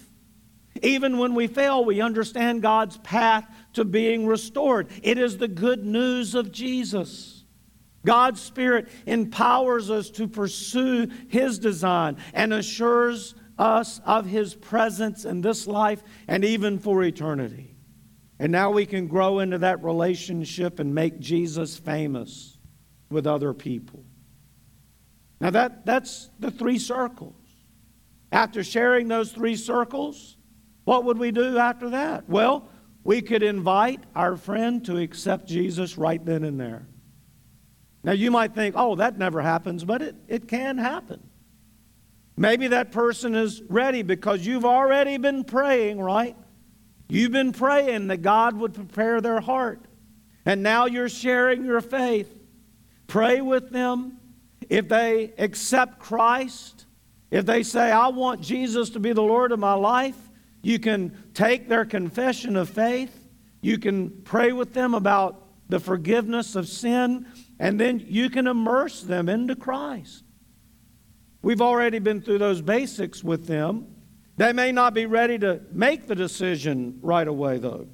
Even 0.82 1.17
when 1.17 1.36
we 1.36 1.48
fail, 1.48 1.84
we 1.84 2.00
understand 2.00 2.62
God's 2.62 2.98
path 3.00 3.45
to 3.74 3.84
being 3.84 4.26
restored. 4.26 4.88
It 5.04 5.17
is 5.17 5.38
the 5.38 5.50
good 5.50 5.84
news 5.84 6.34
of 6.34 6.54
Jesus. 6.54 7.43
God's 8.06 8.39
Spirit 8.39 8.88
empowers 9.06 9.91
us 9.91 10.10
to 10.12 10.30
pursue 10.30 11.10
His 11.28 11.60
design 11.60 12.15
and 12.34 12.54
assures 12.54 13.36
us 13.58 14.00
of 14.06 14.26
His 14.26 14.56
presence 14.56 15.26
in 15.26 15.41
this 15.41 15.67
life 15.67 16.02
and 16.30 16.45
even 16.45 16.80
for 16.80 17.04
eternity. 17.04 17.76
And 18.39 18.54
now 18.54 18.72
we 18.72 18.86
can 18.86 19.08
grow 19.08 19.39
into 19.39 19.58
that 19.58 19.84
relationship 19.84 20.80
and 20.80 20.95
make 20.95 21.19
Jesus 21.19 21.78
famous 21.78 22.58
with 23.10 23.28
other 23.28 23.54
people. 23.54 24.06
Now, 25.41 25.52
that, 25.52 25.86
that's 25.86 26.30
the 26.39 26.52
three 26.52 26.80
circles. 26.80 27.36
After 28.32 28.63
sharing 28.63 29.08
those 29.08 29.32
three 29.32 29.56
circles, 29.56 30.38
what 30.84 31.06
would 31.06 31.17
we 31.17 31.32
do 31.32 31.58
after 31.58 31.91
that? 31.91 32.30
Well, 32.30 32.67
we 33.04 33.21
could 33.21 33.43
invite 33.43 34.04
our 34.15 34.36
friend 34.36 34.84
to 34.86 34.97
accept 34.97 35.47
Jesus 35.47 35.97
right 35.97 36.23
then 36.23 36.43
and 36.43 36.60
there. 36.60 36.88
Now, 38.04 38.12
you 38.12 38.32
might 38.32 38.54
think, 38.54 38.75
oh, 38.78 38.95
that 38.95 39.17
never 39.17 39.41
happens, 39.41 39.84
but 39.84 40.02
it, 40.02 40.15
it 40.28 40.47
can 40.47 40.78
happen. 40.78 41.21
Maybe 42.38 42.67
that 42.67 42.91
person 42.91 43.36
is 43.36 43.62
ready 43.63 44.02
because 44.02 44.45
you've 44.45 44.65
already 44.65 45.17
been 45.17 45.43
praying, 45.43 45.99
right? 45.99 46.38
You've 47.10 47.32
been 47.32 47.52
praying 47.52 48.08
that 48.08 48.21
God 48.21 48.56
would 48.58 48.73
prepare 48.73 49.19
their 49.19 49.41
heart. 49.41 49.84
And 50.45 50.63
now 50.63 50.86
you're 50.86 51.10
sharing 51.10 51.65
your 51.65 51.82
faith. 51.82 52.34
Pray 53.08 53.41
with 53.41 53.71
them. 53.71 54.18
If 54.69 54.88
they 54.88 55.34
accept 55.38 55.99
Christ, 55.99 56.86
if 57.32 57.45
they 57.45 57.63
say, 57.63 57.91
I 57.91 58.08
want 58.10 58.41
Jesus 58.41 58.91
to 58.91 58.99
be 58.99 59.13
the 59.13 59.21
Lord 59.21 59.51
of 59.51 59.60
my 59.60 59.73
life, 59.73 60.17
you 60.62 60.79
can 60.79 61.17
take 61.34 61.67
their 61.67 61.86
confession 61.86 62.55
of 62.55 62.69
faith. 62.69 63.27
You 63.62 63.77
can 63.77 64.21
pray 64.23 64.51
with 64.51 64.73
them 64.73 64.93
about 64.93 65.43
the 65.69 65.79
forgiveness 65.79 66.55
of 66.55 66.67
sin, 66.67 67.27
and 67.60 67.79
then 67.79 68.03
you 68.08 68.29
can 68.29 68.47
immerse 68.47 69.01
them 69.01 69.29
into 69.29 69.55
Christ. 69.55 70.23
We've 71.41 71.62
already 71.62 71.99
been 71.99 72.21
through 72.21 72.39
those 72.39 72.62
basics 72.62 73.23
with 73.23 73.47
them. 73.47 73.88
They 74.38 74.53
may 74.53 74.71
not 74.71 74.93
be 74.93 75.05
ready 75.05 75.38
to 75.39 75.62
make 75.71 76.08
the 76.08 76.15
decision 76.15 76.99
right 77.01 77.27
away, 77.27 77.60
though. 77.60 77.88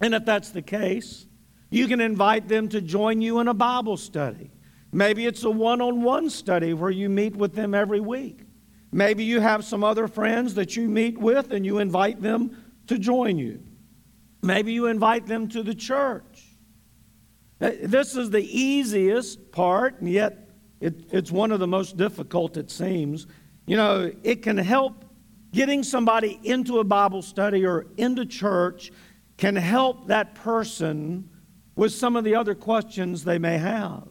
And 0.00 0.14
if 0.14 0.24
that's 0.24 0.50
the 0.50 0.62
case, 0.62 1.26
you 1.70 1.86
can 1.86 2.00
invite 2.00 2.48
them 2.48 2.68
to 2.70 2.80
join 2.80 3.20
you 3.20 3.40
in 3.40 3.48
a 3.48 3.54
Bible 3.54 3.96
study. 3.96 4.50
Maybe 4.92 5.26
it's 5.26 5.44
a 5.44 5.50
one 5.50 5.80
on 5.80 6.02
one 6.02 6.30
study 6.30 6.72
where 6.72 6.90
you 6.90 7.08
meet 7.08 7.36
with 7.36 7.54
them 7.54 7.74
every 7.74 8.00
week. 8.00 8.40
Maybe 8.90 9.24
you 9.24 9.40
have 9.40 9.64
some 9.64 9.84
other 9.84 10.08
friends 10.08 10.54
that 10.54 10.76
you 10.76 10.88
meet 10.88 11.18
with 11.18 11.52
and 11.52 11.66
you 11.66 11.78
invite 11.78 12.22
them 12.22 12.56
to 12.86 12.98
join 12.98 13.38
you. 13.38 13.62
Maybe 14.42 14.72
you 14.72 14.86
invite 14.86 15.26
them 15.26 15.48
to 15.48 15.62
the 15.62 15.74
church. 15.74 16.46
Uh, 17.60 17.72
this 17.82 18.16
is 18.16 18.30
the 18.30 18.42
easiest 18.42 19.50
part, 19.50 20.00
and 20.00 20.08
yet 20.08 20.48
it, 20.80 21.12
it's 21.12 21.30
one 21.30 21.50
of 21.50 21.58
the 21.58 21.66
most 21.66 21.96
difficult, 21.96 22.56
it 22.56 22.70
seems. 22.70 23.26
You 23.66 23.76
know, 23.76 24.12
it 24.22 24.42
can 24.42 24.56
help 24.56 25.04
getting 25.52 25.82
somebody 25.82 26.38
into 26.44 26.78
a 26.78 26.84
Bible 26.84 27.20
study 27.20 27.66
or 27.66 27.86
into 27.96 28.24
church 28.24 28.92
can 29.36 29.56
help 29.56 30.06
that 30.06 30.34
person 30.34 31.28
with 31.74 31.92
some 31.92 32.16
of 32.16 32.24
the 32.24 32.34
other 32.34 32.54
questions 32.54 33.24
they 33.24 33.38
may 33.38 33.58
have. 33.58 34.08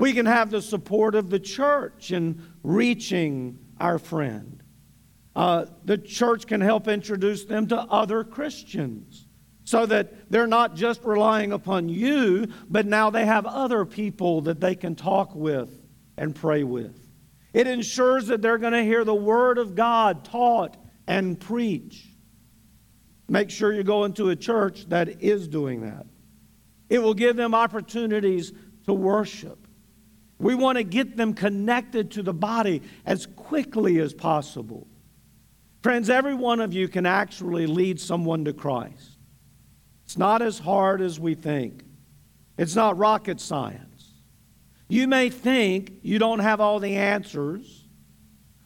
We 0.00 0.14
can 0.14 0.24
have 0.24 0.50
the 0.50 0.62
support 0.62 1.14
of 1.14 1.28
the 1.28 1.38
church 1.38 2.10
in 2.10 2.42
reaching 2.62 3.58
our 3.78 3.98
friend. 3.98 4.62
Uh, 5.36 5.66
the 5.84 5.98
church 5.98 6.46
can 6.46 6.62
help 6.62 6.88
introduce 6.88 7.44
them 7.44 7.66
to 7.66 7.76
other 7.76 8.24
Christians 8.24 9.28
so 9.64 9.84
that 9.84 10.30
they're 10.30 10.46
not 10.46 10.74
just 10.74 11.04
relying 11.04 11.52
upon 11.52 11.90
you, 11.90 12.46
but 12.70 12.86
now 12.86 13.10
they 13.10 13.26
have 13.26 13.44
other 13.44 13.84
people 13.84 14.40
that 14.40 14.58
they 14.58 14.74
can 14.74 14.96
talk 14.96 15.34
with 15.34 15.68
and 16.16 16.34
pray 16.34 16.64
with. 16.64 16.98
It 17.52 17.66
ensures 17.66 18.28
that 18.28 18.40
they're 18.40 18.56
going 18.56 18.72
to 18.72 18.82
hear 18.82 19.04
the 19.04 19.14
Word 19.14 19.58
of 19.58 19.74
God 19.74 20.24
taught 20.24 20.78
and 21.06 21.38
preached. 21.38 22.08
Make 23.28 23.50
sure 23.50 23.70
you 23.70 23.82
go 23.82 24.04
into 24.04 24.30
a 24.30 24.36
church 24.36 24.88
that 24.88 25.22
is 25.22 25.46
doing 25.46 25.82
that. 25.82 26.06
It 26.88 27.00
will 27.00 27.12
give 27.12 27.36
them 27.36 27.54
opportunities 27.54 28.54
to 28.86 28.94
worship. 28.94 29.66
We 30.40 30.54
want 30.54 30.78
to 30.78 30.84
get 30.84 31.16
them 31.16 31.34
connected 31.34 32.10
to 32.12 32.22
the 32.22 32.32
body 32.32 32.82
as 33.04 33.26
quickly 33.26 34.00
as 34.00 34.14
possible. 34.14 34.88
Friends, 35.82 36.08
every 36.08 36.34
one 36.34 36.60
of 36.60 36.72
you 36.72 36.88
can 36.88 37.04
actually 37.04 37.66
lead 37.66 38.00
someone 38.00 38.46
to 38.46 38.54
Christ. 38.54 39.18
It's 40.04 40.16
not 40.16 40.42
as 40.42 40.58
hard 40.58 41.02
as 41.02 41.20
we 41.20 41.34
think, 41.34 41.84
it's 42.58 42.74
not 42.74 42.98
rocket 42.98 43.40
science. 43.40 43.86
You 44.88 45.06
may 45.06 45.30
think 45.30 46.00
you 46.02 46.18
don't 46.18 46.40
have 46.40 46.60
all 46.60 46.80
the 46.80 46.96
answers 46.96 47.86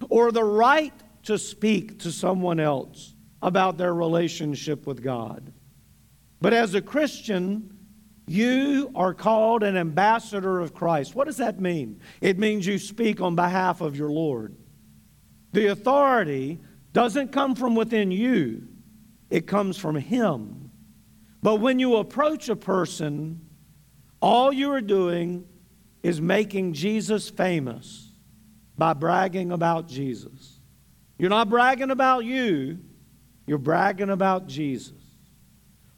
or 0.08 0.32
the 0.32 0.44
right 0.44 0.94
to 1.24 1.38
speak 1.38 1.98
to 2.00 2.10
someone 2.10 2.60
else 2.60 3.14
about 3.42 3.76
their 3.76 3.92
relationship 3.92 4.86
with 4.86 5.02
God. 5.02 5.52
But 6.40 6.54
as 6.54 6.74
a 6.74 6.80
Christian, 6.80 7.73
you 8.26 8.90
are 8.94 9.12
called 9.12 9.62
an 9.62 9.76
ambassador 9.76 10.60
of 10.60 10.74
Christ. 10.74 11.14
What 11.14 11.26
does 11.26 11.36
that 11.36 11.60
mean? 11.60 12.00
It 12.20 12.38
means 12.38 12.66
you 12.66 12.78
speak 12.78 13.20
on 13.20 13.36
behalf 13.36 13.80
of 13.80 13.96
your 13.96 14.10
Lord. 14.10 14.56
The 15.52 15.66
authority 15.66 16.60
doesn't 16.92 17.32
come 17.32 17.54
from 17.54 17.74
within 17.74 18.10
you, 18.10 18.66
it 19.30 19.46
comes 19.46 19.76
from 19.76 19.96
Him. 19.96 20.70
But 21.42 21.56
when 21.56 21.78
you 21.78 21.96
approach 21.96 22.48
a 22.48 22.56
person, 22.56 23.46
all 24.20 24.52
you 24.52 24.72
are 24.72 24.80
doing 24.80 25.46
is 26.02 26.20
making 26.20 26.72
Jesus 26.72 27.28
famous 27.28 28.10
by 28.78 28.94
bragging 28.94 29.52
about 29.52 29.86
Jesus. 29.86 30.60
You're 31.18 31.30
not 31.30 31.50
bragging 31.50 31.90
about 31.90 32.24
you, 32.24 32.78
you're 33.46 33.58
bragging 33.58 34.10
about 34.10 34.46
Jesus. 34.46 34.94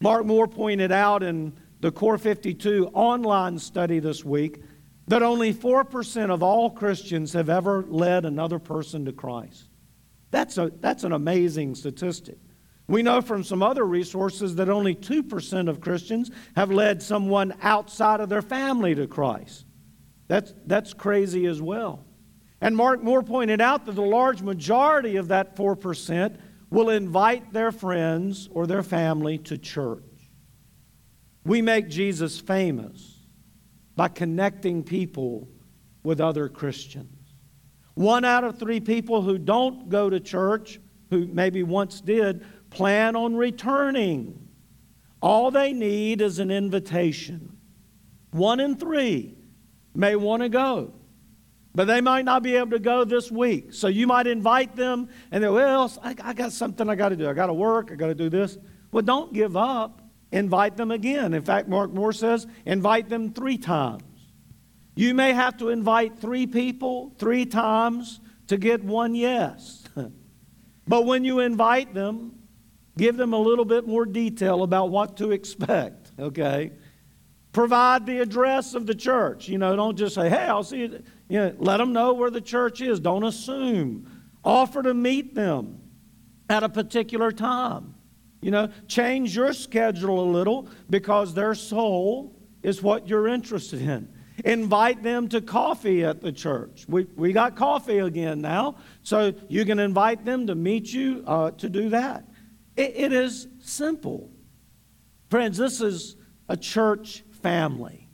Mark 0.01 0.27
Moore 0.27 0.49
pointed 0.49 0.93
out 0.93 1.23
in 1.23 1.53
the 1.81 1.93
Core 1.93 2.19
52 2.19 2.91
online 2.95 3.59
study 3.59 3.99
this 3.99 4.25
week 4.25 4.63
that 5.09 5.23
only 5.23 5.55
4% 5.55 6.31
of 6.31 6.43
all 6.43 6.71
Christians 6.71 7.33
have 7.33 7.49
ever 7.49 7.85
led 7.89 8.25
another 8.25 8.59
person 8.59 9.05
to 9.05 9.13
Christ. 9.13 9.69
That's, 10.31 10.59
a, 10.59 10.73
that's 10.81 11.05
an 11.05 11.13
amazing 11.13 11.75
statistic. 11.75 12.39
We 12.89 13.03
know 13.03 13.21
from 13.21 13.43
some 13.43 13.63
other 13.63 13.85
resources 13.85 14.57
that 14.57 14.69
only 14.69 14.95
2% 14.95 15.69
of 15.69 15.81
Christians 15.81 16.31
have 16.55 16.71
led 16.71 17.03
someone 17.03 17.55
outside 17.63 18.21
of 18.21 18.29
their 18.29 18.43
family 18.43 18.95
to 18.95 19.07
Christ. 19.07 19.65
That's, 20.29 20.55
that's 20.67 20.93
crazy 20.93 21.47
as 21.47 21.61
well. 21.61 22.05
And 22.61 22.77
Mark 22.77 23.03
Moore 23.03 23.23
pointed 23.23 23.61
out 23.61 23.87
that 23.87 23.93
the 23.93 24.03
large 24.03 24.43
majority 24.43 25.17
of 25.17 25.29
that 25.29 25.57
4% 25.57 26.39
will 26.71 26.91
invite 26.91 27.53
their 27.53 27.71
friends 27.71 28.49
or 28.51 28.67
their 28.67 28.83
family 28.83 29.39
to 29.39 29.59
church. 29.59 30.03
We 31.47 31.63
make 31.63 31.89
Jesus 31.89 32.41
famous 32.41 33.21
by 33.95 34.09
connecting 34.09 34.83
people 34.83 35.49
with 36.03 36.21
other 36.21 36.49
Christians. 36.49 37.35
One 37.95 38.25
out 38.25 38.43
of 38.43 38.59
three 38.59 38.81
people 38.81 39.23
who 39.23 39.39
don't 39.39 39.89
go 39.89 40.11
to 40.11 40.19
church, 40.19 40.81
who 41.09 41.29
maybe 41.29 41.63
once 41.63 42.01
did, 42.01 42.45
plan 42.71 43.15
on 43.15 43.37
returning. 43.37 44.49
All 45.23 45.53
they 45.53 45.73
need 45.73 46.21
is 46.21 46.41
an 46.41 46.51
invitation. 46.51 47.57
One 48.33 48.59
in 48.59 48.77
three 48.77 49.39
may 49.95 50.17
want 50.17 50.43
to 50.43 50.49
go, 50.49 50.95
but 51.77 51.87
they 51.87 52.01
might 52.01 52.25
not 52.25 52.43
be 52.43 52.57
able 52.57 52.73
to 52.73 52.81
go 52.81 53.05
this 53.05 53.31
week. 53.31 53.73
So 53.73 53.87
you 53.87 54.09
might 54.09 54.27
invite 54.27 54.75
them 54.75 55.09
and 55.31 55.45
they're, 55.45 55.53
well, 55.53 55.93
I, 56.03 56.17
I 56.25 56.33
got 56.33 56.51
something 56.51 56.91
I 56.91 56.97
got 56.97 57.11
to 57.11 57.17
do. 57.17 57.29
I 57.31 57.35
got 57.35 57.47
to 57.47 57.55
work. 57.55 57.91
I 57.93 57.95
got 57.95 58.09
to 58.09 58.17
do 58.17 58.29
this. 58.29 58.59
Well, 58.91 59.03
don't 59.03 59.33
give 59.33 59.57
up 59.57 60.03
invite 60.37 60.77
them 60.77 60.91
again. 60.91 61.35
In 61.35 61.43
fact, 61.43 61.69
Mark 61.69 61.93
Moore 61.93 62.13
says, 62.13 62.47
invite 62.65 63.09
them 63.09 63.33
three 63.33 63.59
times. 63.59 64.03
You 64.95 65.15
may 65.15 65.33
have 65.33 65.57
to 65.59 65.71
invite 65.71 66.19
three 66.19 66.47
people 66.47 67.15
three 67.19 67.47
times 67.47 68.21
to 68.49 68.57
get 68.57 68.85
one 68.85 69.15
yes. 69.15 69.85
but 70.89 71.07
when 71.07 71.25
you 71.25 71.41
invite 71.41 71.95
them, 71.95 72.39
give 72.97 73.17
them 73.17 73.33
a 73.33 73.39
little 73.39 73.65
bit 73.65 73.87
more 73.87 74.07
detail 74.07 74.63
about 74.63 74.91
what 74.91 75.17
to 75.19 75.33
expect, 75.33 76.13
okay? 76.19 76.73
Provide 77.53 78.05
the 78.05 78.21
address 78.21 78.75
of 78.75 78.87
the 78.87 78.95
church. 78.95 79.49
You 79.49 79.59
know, 79.59 79.75
don't 79.75 79.97
just 79.97 80.15
say, 80.15 80.29
hey, 80.29 80.45
I'll 80.45 80.63
see 80.63 80.81
you. 80.81 81.03
you 81.29 81.39
know, 81.39 81.55
let 81.59 81.79
them 81.79 81.93
know 81.93 82.13
where 82.13 82.31
the 82.31 82.41
church 82.41 82.83
is. 82.83 83.01
Don't 83.01 83.25
assume. 83.25 84.11
Offer 84.45 84.83
to 84.83 84.95
meet 84.95 85.35
them 85.35 85.81
at 86.49 86.63
a 86.63 86.69
particular 86.69 87.33
time. 87.33 87.96
You 88.47 88.53
know, 88.53 88.69
change 88.87 89.35
your 89.35 89.53
schedule 89.53 90.21
a 90.21 90.31
little 90.31 90.69
because 90.89 91.35
their 91.35 91.53
soul 91.53 92.41
is 92.63 92.81
what 92.81 93.09
you're 93.09 93.27
interested 93.27 93.83
in. 93.83 94.09
Invite 94.45 95.03
them 95.03 95.27
to 95.31 95.41
coffee 95.41 96.05
at 96.05 96.21
the 96.21 96.31
church. 96.31 96.85
We, 96.87 97.09
we 97.17 97.33
got 97.33 97.57
coffee 97.57 97.99
again 97.99 98.41
now, 98.41 98.77
so 99.03 99.35
you 99.49 99.65
can 99.65 99.81
invite 99.81 100.25
them 100.25 100.47
to 100.47 100.55
meet 100.55 100.93
you 100.93 101.25
uh, 101.27 101.51
to 101.51 101.69
do 101.69 101.89
that. 101.89 102.29
It, 102.77 102.93
it 102.95 103.13
is 103.13 103.49
simple. 103.59 104.31
Friends, 105.29 105.59
this 105.59 105.81
is 105.81 106.15
a 106.49 106.57
church 106.57 107.25
family. 107.43 108.09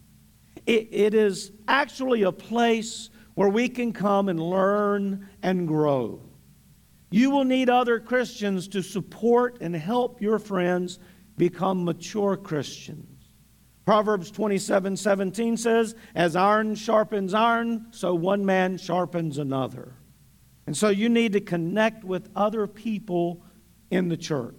It, 0.65 0.89
it 0.93 1.13
is 1.13 1.53
actually 1.69 2.23
a 2.23 2.33
place 2.33 3.11
where 3.35 3.51
we 3.51 3.69
can 3.69 3.93
come 3.93 4.31
and 4.31 4.41
learn 4.41 5.29
and 5.43 5.69
grow. 5.69 6.23
You 7.13 7.31
will 7.31 7.45
need 7.45 7.69
other 7.69 8.01
Christians 8.01 8.69
to 8.69 8.83
support 8.83 9.59
and 9.61 9.77
help 9.77 10.23
your 10.23 10.39
friends 10.39 10.99
become 11.37 11.85
mature 11.85 12.37
Christians. 12.37 13.07
Proverbs 13.85 14.31
27 14.31 14.97
17 14.97 15.57
says, 15.57 15.95
As 16.15 16.37
iron 16.37 16.75
sharpens 16.75 17.35
iron, 17.35 17.89
so 17.91 18.15
one 18.15 18.47
man 18.47 18.79
sharpens 18.79 19.39
another. 19.39 19.95
And 20.67 20.77
so 20.77 20.89
you 20.89 21.09
need 21.09 21.33
to 21.35 21.41
connect 21.41 22.03
with 22.03 22.31
other 22.35 22.67
people 22.67 23.45
in 23.91 24.09
the 24.09 24.17
church. 24.17 24.55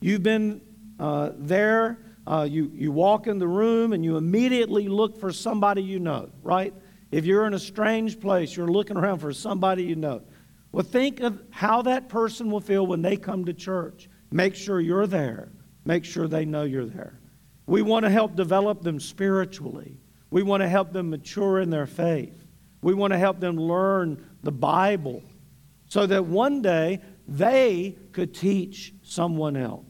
You've 0.00 0.22
been 0.22 0.62
uh, 0.98 1.30
there, 1.36 1.98
uh, 2.26 2.48
you, 2.50 2.72
you 2.74 2.90
walk 2.90 3.26
in 3.26 3.38
the 3.38 3.46
room, 3.46 3.92
and 3.92 4.04
you 4.04 4.16
immediately 4.16 4.88
look 4.88 5.20
for 5.20 5.30
somebody 5.32 5.82
you 5.82 6.00
know, 6.00 6.30
right? 6.42 6.74
If 7.10 7.24
you're 7.24 7.46
in 7.46 7.54
a 7.54 7.58
strange 7.58 8.18
place, 8.18 8.56
you're 8.56 8.68
looking 8.68 8.96
around 8.96 9.18
for 9.18 9.32
somebody 9.32 9.84
you 9.84 9.96
know. 9.96 10.22
Well, 10.72 10.84
think 10.84 11.20
of 11.20 11.42
how 11.50 11.82
that 11.82 12.08
person 12.08 12.50
will 12.50 12.60
feel 12.60 12.86
when 12.86 13.02
they 13.02 13.16
come 13.16 13.44
to 13.44 13.52
church. 13.52 14.08
Make 14.30 14.54
sure 14.54 14.80
you're 14.80 15.06
there, 15.06 15.50
make 15.84 16.04
sure 16.04 16.28
they 16.28 16.44
know 16.44 16.62
you're 16.62 16.86
there. 16.86 17.18
We 17.66 17.82
want 17.82 18.04
to 18.04 18.10
help 18.10 18.36
develop 18.36 18.82
them 18.82 19.00
spiritually, 19.00 19.98
we 20.30 20.42
want 20.42 20.62
to 20.62 20.68
help 20.68 20.92
them 20.92 21.10
mature 21.10 21.60
in 21.60 21.70
their 21.70 21.86
faith, 21.86 22.46
we 22.82 22.94
want 22.94 23.12
to 23.12 23.18
help 23.18 23.40
them 23.40 23.56
learn 23.56 24.24
the 24.42 24.52
Bible 24.52 25.22
so 25.88 26.06
that 26.06 26.24
one 26.24 26.62
day 26.62 27.00
they 27.26 27.96
could 28.12 28.32
teach 28.32 28.94
someone 29.02 29.56
else. 29.56 29.84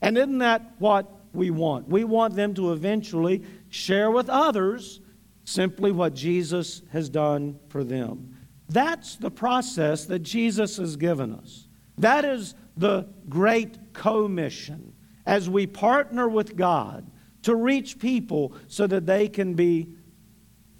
And 0.00 0.16
isn't 0.16 0.38
that 0.38 0.72
what 0.78 1.06
we 1.34 1.50
want? 1.50 1.88
We 1.88 2.04
want 2.04 2.34
them 2.34 2.54
to 2.54 2.72
eventually 2.72 3.42
share 3.68 4.10
with 4.10 4.30
others 4.30 5.00
simply 5.44 5.92
what 5.92 6.14
Jesus 6.14 6.82
has 6.92 7.08
done 7.08 7.58
for 7.68 7.84
them. 7.84 8.37
That's 8.68 9.16
the 9.16 9.30
process 9.30 10.04
that 10.06 10.20
Jesus 10.20 10.76
has 10.76 10.96
given 10.96 11.32
us. 11.34 11.68
That 11.96 12.24
is 12.24 12.54
the 12.76 13.08
great 13.28 13.92
commission 13.92 14.92
as 15.26 15.48
we 15.48 15.66
partner 15.66 16.28
with 16.28 16.56
God 16.56 17.10
to 17.42 17.54
reach 17.54 17.98
people 17.98 18.54
so 18.66 18.86
that 18.86 19.06
they 19.06 19.28
can 19.28 19.54
be 19.54 19.88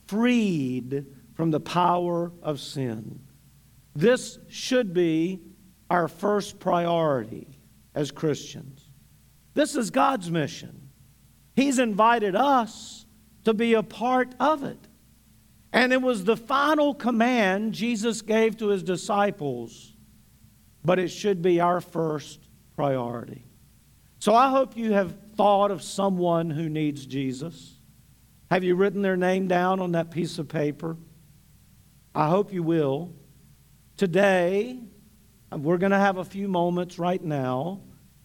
freed 0.06 1.06
from 1.34 1.50
the 1.50 1.60
power 1.60 2.32
of 2.42 2.60
sin. 2.60 3.20
This 3.94 4.38
should 4.48 4.92
be 4.92 5.40
our 5.90 6.08
first 6.08 6.58
priority 6.58 7.58
as 7.94 8.10
Christians. 8.10 8.90
This 9.54 9.76
is 9.76 9.90
God's 9.90 10.30
mission. 10.30 10.88
He's 11.56 11.78
invited 11.78 12.36
us 12.36 13.06
to 13.44 13.54
be 13.54 13.74
a 13.74 13.82
part 13.82 14.34
of 14.38 14.62
it. 14.62 14.87
And 15.72 15.92
it 15.92 16.00
was 16.00 16.24
the 16.24 16.36
final 16.36 16.94
command 16.94 17.74
Jesus 17.74 18.22
gave 18.22 18.56
to 18.58 18.68
his 18.68 18.82
disciples, 18.82 19.94
but 20.84 20.98
it 20.98 21.08
should 21.08 21.42
be 21.42 21.60
our 21.60 21.80
first 21.80 22.40
priority. 22.74 23.44
So 24.18 24.34
I 24.34 24.48
hope 24.50 24.76
you 24.76 24.92
have 24.92 25.14
thought 25.36 25.70
of 25.70 25.82
someone 25.82 26.50
who 26.50 26.68
needs 26.68 27.06
Jesus. 27.06 27.74
Have 28.50 28.64
you 28.64 28.74
written 28.74 29.02
their 29.02 29.16
name 29.16 29.46
down 29.46 29.80
on 29.80 29.92
that 29.92 30.10
piece 30.10 30.38
of 30.38 30.48
paper? 30.48 30.96
I 32.14 32.28
hope 32.28 32.52
you 32.52 32.62
will. 32.62 33.12
Today, 33.96 34.80
we're 35.52 35.78
going 35.78 35.92
to 35.92 35.98
have 35.98 36.16
a 36.16 36.24
few 36.24 36.48
moments 36.48 36.98
right 36.98 37.22
now 37.22 37.80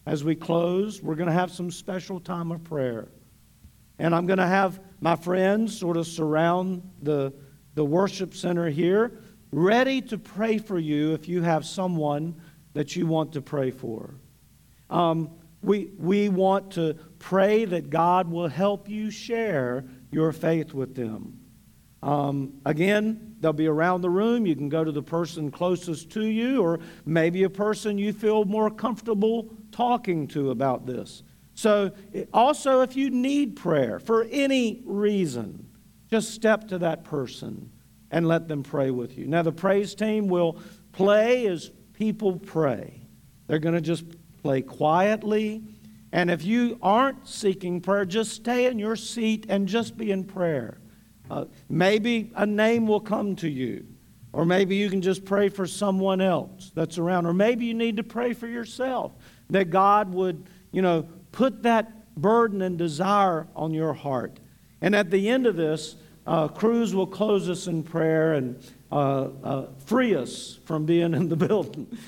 as 0.06 0.24
we 0.24 0.34
close. 0.34 1.02
We're 1.02 1.14
going 1.14 1.28
to 1.28 1.32
have 1.34 1.50
some 1.50 1.70
special 1.70 2.20
time 2.20 2.50
of 2.50 2.64
prayer. 2.64 3.08
And 3.98 4.14
I'm 4.14 4.26
going 4.26 4.38
to 4.38 4.46
have 4.46 4.80
my 5.00 5.16
friends 5.16 5.78
sort 5.78 5.96
of 5.96 6.06
surround 6.06 6.82
the, 7.02 7.32
the 7.74 7.84
worship 7.84 8.34
center 8.34 8.68
here, 8.70 9.18
ready 9.52 10.00
to 10.02 10.18
pray 10.18 10.58
for 10.58 10.78
you 10.78 11.12
if 11.12 11.28
you 11.28 11.42
have 11.42 11.64
someone 11.64 12.34
that 12.72 12.96
you 12.96 13.06
want 13.06 13.32
to 13.32 13.40
pray 13.40 13.70
for. 13.70 14.14
Um, 14.90 15.30
we, 15.62 15.90
we 15.98 16.28
want 16.28 16.72
to 16.72 16.94
pray 17.18 17.64
that 17.64 17.88
God 17.88 18.30
will 18.30 18.48
help 18.48 18.88
you 18.88 19.10
share 19.10 19.84
your 20.10 20.32
faith 20.32 20.74
with 20.74 20.94
them. 20.94 21.38
Um, 22.02 22.60
again, 22.66 23.36
they'll 23.40 23.54
be 23.54 23.66
around 23.66 24.02
the 24.02 24.10
room. 24.10 24.44
You 24.44 24.54
can 24.54 24.68
go 24.68 24.84
to 24.84 24.92
the 24.92 25.02
person 25.02 25.50
closest 25.50 26.10
to 26.10 26.24
you, 26.24 26.62
or 26.62 26.80
maybe 27.06 27.44
a 27.44 27.50
person 27.50 27.96
you 27.96 28.12
feel 28.12 28.44
more 28.44 28.70
comfortable 28.70 29.48
talking 29.72 30.28
to 30.28 30.50
about 30.50 30.84
this. 30.84 31.22
So, 31.54 31.92
also, 32.32 32.80
if 32.80 32.96
you 32.96 33.10
need 33.10 33.56
prayer 33.56 33.98
for 33.98 34.24
any 34.24 34.82
reason, 34.84 35.68
just 36.10 36.30
step 36.30 36.68
to 36.68 36.78
that 36.78 37.04
person 37.04 37.70
and 38.10 38.28
let 38.28 38.48
them 38.48 38.62
pray 38.62 38.90
with 38.90 39.16
you. 39.16 39.26
Now, 39.26 39.42
the 39.42 39.52
praise 39.52 39.94
team 39.94 40.28
will 40.28 40.58
play 40.92 41.46
as 41.46 41.70
people 41.92 42.38
pray. 42.38 43.00
They're 43.46 43.58
going 43.58 43.74
to 43.74 43.80
just 43.80 44.04
play 44.42 44.62
quietly. 44.62 45.64
And 46.12 46.30
if 46.30 46.44
you 46.44 46.78
aren't 46.82 47.26
seeking 47.26 47.80
prayer, 47.80 48.04
just 48.04 48.32
stay 48.32 48.66
in 48.66 48.78
your 48.78 48.94
seat 48.94 49.46
and 49.48 49.66
just 49.66 49.96
be 49.96 50.12
in 50.12 50.24
prayer. 50.24 50.78
Uh, 51.30 51.46
maybe 51.68 52.30
a 52.36 52.46
name 52.46 52.86
will 52.86 53.00
come 53.00 53.34
to 53.36 53.48
you, 53.48 53.86
or 54.32 54.44
maybe 54.44 54.76
you 54.76 54.90
can 54.90 55.00
just 55.00 55.24
pray 55.24 55.48
for 55.48 55.66
someone 55.66 56.20
else 56.20 56.70
that's 56.74 56.98
around, 56.98 57.26
or 57.26 57.32
maybe 57.32 57.64
you 57.64 57.74
need 57.74 57.96
to 57.96 58.04
pray 58.04 58.32
for 58.32 58.46
yourself 58.46 59.12
that 59.50 59.70
God 59.70 60.12
would, 60.12 60.46
you 60.70 60.82
know, 60.82 61.08
put 61.34 61.64
that 61.64 62.14
burden 62.16 62.62
and 62.62 62.78
desire 62.78 63.48
on 63.56 63.74
your 63.74 63.92
heart. 63.92 64.38
And 64.80 64.94
at 64.94 65.10
the 65.10 65.28
end 65.28 65.46
of 65.46 65.56
this, 65.56 65.96
uh, 66.26 66.48
Cruz 66.48 66.94
will 66.94 67.08
close 67.08 67.48
us 67.48 67.66
in 67.66 67.82
prayer 67.82 68.34
and 68.34 68.64
uh, 68.92 69.28
uh, 69.42 69.66
free 69.84 70.14
us 70.14 70.60
from 70.64 70.86
being 70.86 71.12
in 71.12 71.28
the 71.28 71.36
building. 71.48 71.98